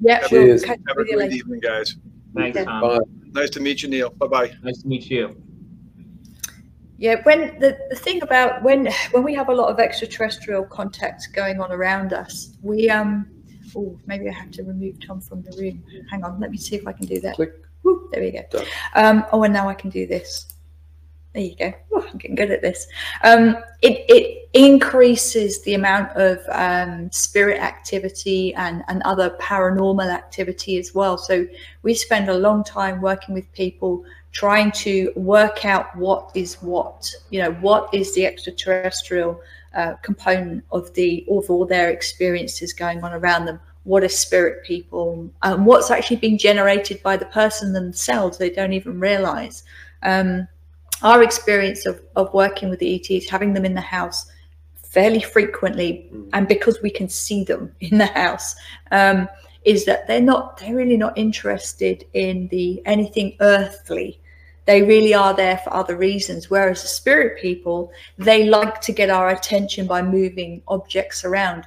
[0.00, 1.96] Yeah, have, we'll have a great evening, guys.
[2.34, 2.80] Thanks, Tom.
[2.80, 2.98] Bye.
[3.32, 4.10] Nice to meet you, Neil.
[4.10, 4.52] Bye-bye.
[4.62, 5.36] Nice to meet you.
[6.98, 11.30] Yeah, when the, the thing about when when we have a lot of extraterrestrial contact
[11.32, 13.26] going on around us, we um
[13.76, 15.82] oh, maybe I have to remove Tom from the room.
[16.10, 17.36] Hang on, let me see if I can do that.
[17.36, 17.54] Click.
[17.82, 18.64] Woo, there we go.
[18.94, 20.46] Um, oh, and now I can do this.
[21.34, 21.72] There you go.
[21.94, 22.86] Oh, I'm getting good at this.
[23.24, 30.76] Um, it, it increases the amount of um, spirit activity and, and other paranormal activity
[30.78, 31.16] as well.
[31.16, 31.46] So
[31.82, 37.10] we spend a long time working with people trying to work out what is what,
[37.30, 39.40] you know, what is the extraterrestrial
[39.74, 43.60] uh, component of the of all their experiences going on around them.
[43.84, 45.30] What are spirit people?
[45.42, 48.38] Um, what's actually being generated by the person themselves?
[48.38, 49.64] They don't even realize.
[50.02, 50.46] Um,
[51.02, 54.30] our experience of, of working with the ETs, having them in the house
[54.76, 56.28] fairly frequently, mm.
[56.32, 58.54] and because we can see them in the house,
[58.92, 59.28] um,
[59.64, 64.20] is that they're not they're really not interested in the anything earthly
[64.64, 69.10] they really are there for other reasons whereas the spirit people they like to get
[69.10, 71.64] our attention by moving objects around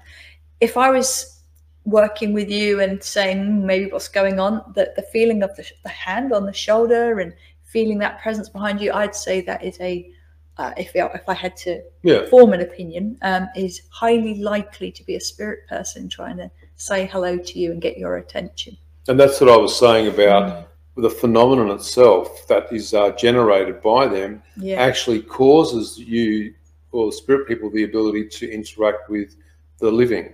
[0.61, 1.41] if i was
[1.83, 5.65] working with you and saying mm, maybe what's going on the, the feeling of the,
[5.83, 7.33] the hand on the shoulder and
[7.63, 10.09] feeling that presence behind you i'd say that is a
[10.57, 12.25] uh, if, if I had to yeah.
[12.27, 17.07] form an opinion, um, is highly likely to be a spirit person trying to say
[17.07, 18.77] hello to you and get your attention.
[19.07, 20.65] And that's what I was saying about mm.
[20.95, 24.75] The phenomenon itself that is uh, generated by them yeah.
[24.77, 26.53] actually causes you
[26.91, 29.35] or spirit people the ability to interact with
[29.79, 30.33] the living.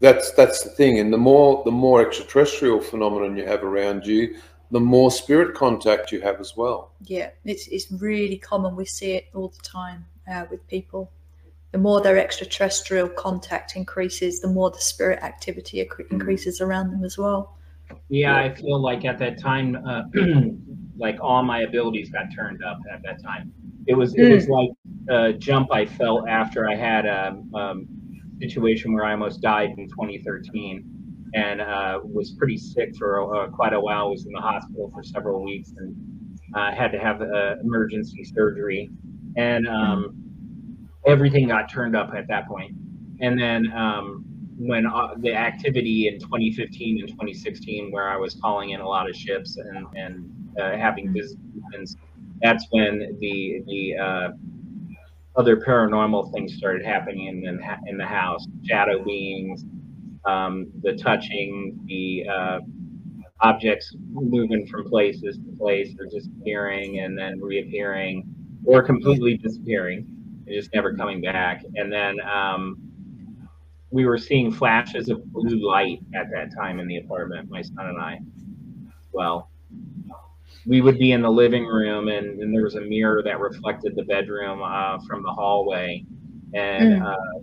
[0.00, 4.36] That's that's the thing, and the more the more extraterrestrial phenomenon you have around you,
[4.70, 6.92] the more spirit contact you have as well.
[7.02, 8.76] Yeah, it's it's really common.
[8.76, 11.10] We see it all the time uh, with people
[11.72, 16.10] the more their extraterrestrial contact increases, the more the spirit activity mm.
[16.10, 17.56] increases around them as well.
[18.08, 20.02] Yeah, I feel like at that time, uh,
[20.96, 23.52] like all my abilities got turned up at that time.
[23.86, 24.50] It was it was mm.
[24.50, 24.70] like
[25.08, 27.86] a jump I felt after I had a um,
[28.40, 30.84] situation where I almost died in 2013
[31.34, 34.10] and uh, was pretty sick for uh, quite a while.
[34.10, 35.94] Was in the hospital for several weeks and
[36.54, 38.90] uh, had to have uh, emergency surgery.
[39.36, 42.74] And um, everything got turned up at that point.
[43.20, 44.24] And then um,
[44.60, 49.08] when uh, the activity in 2015 and 2016, where I was calling in a lot
[49.08, 50.30] of ships and and
[50.60, 51.96] uh, having visitations,
[52.42, 54.28] that's when the the uh,
[55.36, 59.64] other paranormal things started happening in in, in the house, shadow beings,
[60.26, 62.58] um, the touching, the uh,
[63.40, 68.24] objects moving from places to place or disappearing and then reappearing
[68.66, 70.06] or completely disappearing
[70.46, 71.64] and just never coming back.
[71.76, 72.89] And then um,
[73.90, 77.86] we were seeing flashes of blue light at that time in the apartment, my son
[77.86, 78.20] and I.
[79.12, 79.50] Well,
[80.66, 83.96] we would be in the living room, and, and there was a mirror that reflected
[83.96, 86.04] the bedroom uh, from the hallway.
[86.54, 87.06] And mm.
[87.06, 87.40] uh,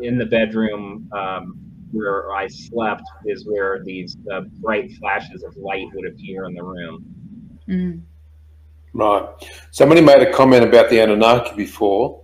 [0.00, 1.58] in the bedroom um,
[1.92, 6.64] where I slept is where these uh, bright flashes of light would appear in the
[6.64, 7.04] room.
[7.68, 8.02] Mm.
[8.92, 9.28] Right.
[9.70, 12.22] Somebody made a comment about the Anunnaki before,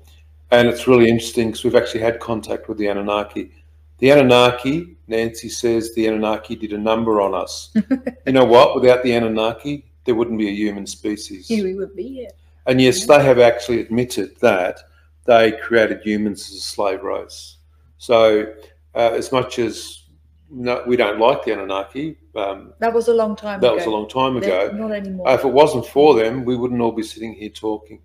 [0.52, 3.50] and it's really interesting because we've actually had contact with the Anunnaki.
[3.98, 7.70] The Anunnaki, Nancy says the Anunnaki did a number on us.
[8.26, 8.74] you know what?
[8.74, 11.48] Without the Anunnaki, there wouldn't be a human species.
[11.48, 12.28] Yeah, we would be, yeah.
[12.66, 13.16] And yes, yeah.
[13.18, 14.80] they have actually admitted that
[15.24, 17.56] they created humans as a slave race.
[17.96, 18.52] So,
[18.94, 20.02] uh, as much as
[20.50, 23.76] no, we don't like the Anunnaki, um, that was a long time that ago.
[23.76, 24.68] was a long time ago.
[24.68, 25.28] They're not anymore.
[25.28, 28.00] Uh, if it wasn't for them, we wouldn't all be sitting here talking.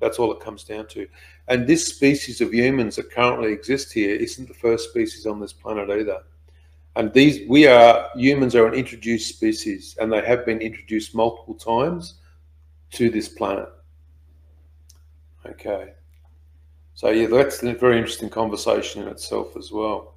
[0.00, 1.06] That's all it comes down to.
[1.48, 5.52] And this species of humans that currently exist here isn't the first species on this
[5.52, 6.22] planet either.
[6.96, 11.54] And these, we are, humans are an introduced species and they have been introduced multiple
[11.54, 12.14] times
[12.92, 13.68] to this planet.
[15.46, 15.94] Okay.
[16.94, 20.14] So yeah, that's a very interesting conversation in itself as well.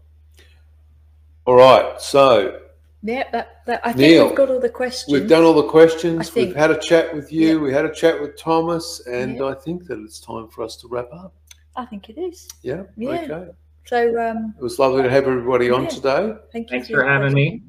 [1.46, 2.00] All right.
[2.02, 2.62] So
[3.06, 5.12] yeah, that, that, I think Neil, we've got all the questions.
[5.12, 6.34] We've done all the questions.
[6.34, 7.58] We've had a chat with you.
[7.58, 7.64] Yeah.
[7.64, 9.46] We had a chat with Thomas, and yeah.
[9.46, 11.36] I think that it's time for us to wrap up.
[11.76, 12.48] I think it is.
[12.64, 12.84] Yeah.
[12.98, 13.10] Yeah.
[13.12, 13.52] Okay.
[13.86, 16.34] So um, it was lovely to have everybody on today.
[16.52, 16.78] Thank you.
[16.78, 17.62] Thanks for, for having me.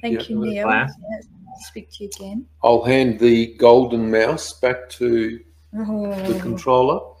[0.00, 0.68] Thank you, Neil.
[0.68, 0.86] Yeah,
[1.60, 2.46] speak to you again.
[2.62, 5.40] I'll hand the golden mouse back to
[5.76, 6.32] oh.
[6.32, 7.14] the controller.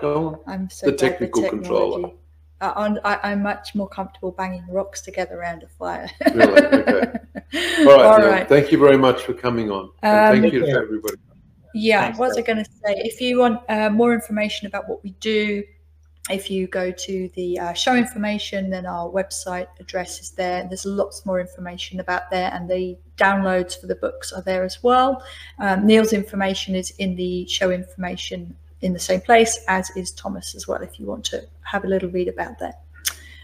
[0.00, 0.38] Go on.
[0.46, 2.10] I'm so the technical controller.
[2.60, 6.08] I, I, am much more comfortable banging rocks together around a fire.
[6.34, 6.64] really?
[6.64, 7.18] Okay.
[7.80, 8.04] All right.
[8.04, 8.48] All right.
[8.48, 9.84] Thank you very much for coming on.
[10.02, 11.16] Um, thank you to everybody.
[11.74, 12.94] Yeah, Thanks, what was I going to say?
[12.96, 15.62] If you want uh, more information about what we do,
[16.30, 20.64] if you go to the uh, show information, then our website address is there.
[20.66, 24.82] There's lots more information about there, and the downloads for the books are there as
[24.82, 25.22] well.
[25.58, 30.54] Um, Neil's information is in the show information in the same place, as is Thomas
[30.54, 32.82] as well, if you want to have a little read about that.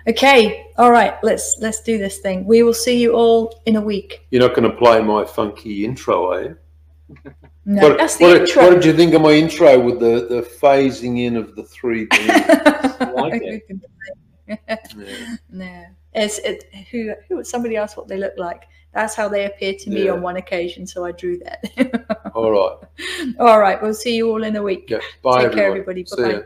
[0.08, 2.44] Okay, all right, let's let's do this thing.
[2.44, 4.26] We will see you all in a week.
[4.30, 6.58] You're not going to play my funky intro, are you?
[7.64, 8.64] No, what, that's the what, intro.
[8.64, 12.08] What did you think of my intro with the, the phasing in of the three
[13.14, 13.64] like
[14.48, 14.76] yeah.
[15.50, 18.64] No, it's it, who who somebody asked what they look like.
[18.92, 20.10] That's how they appeared to me yeah.
[20.10, 22.32] on one occasion, so I drew that.
[22.34, 23.36] all right.
[23.38, 23.80] All right.
[23.80, 24.90] We'll see you all in a week.
[24.90, 24.98] Yeah.
[25.22, 25.56] Bye, Take everyone.
[25.56, 26.02] care, everybody.
[26.04, 26.42] Bye bye.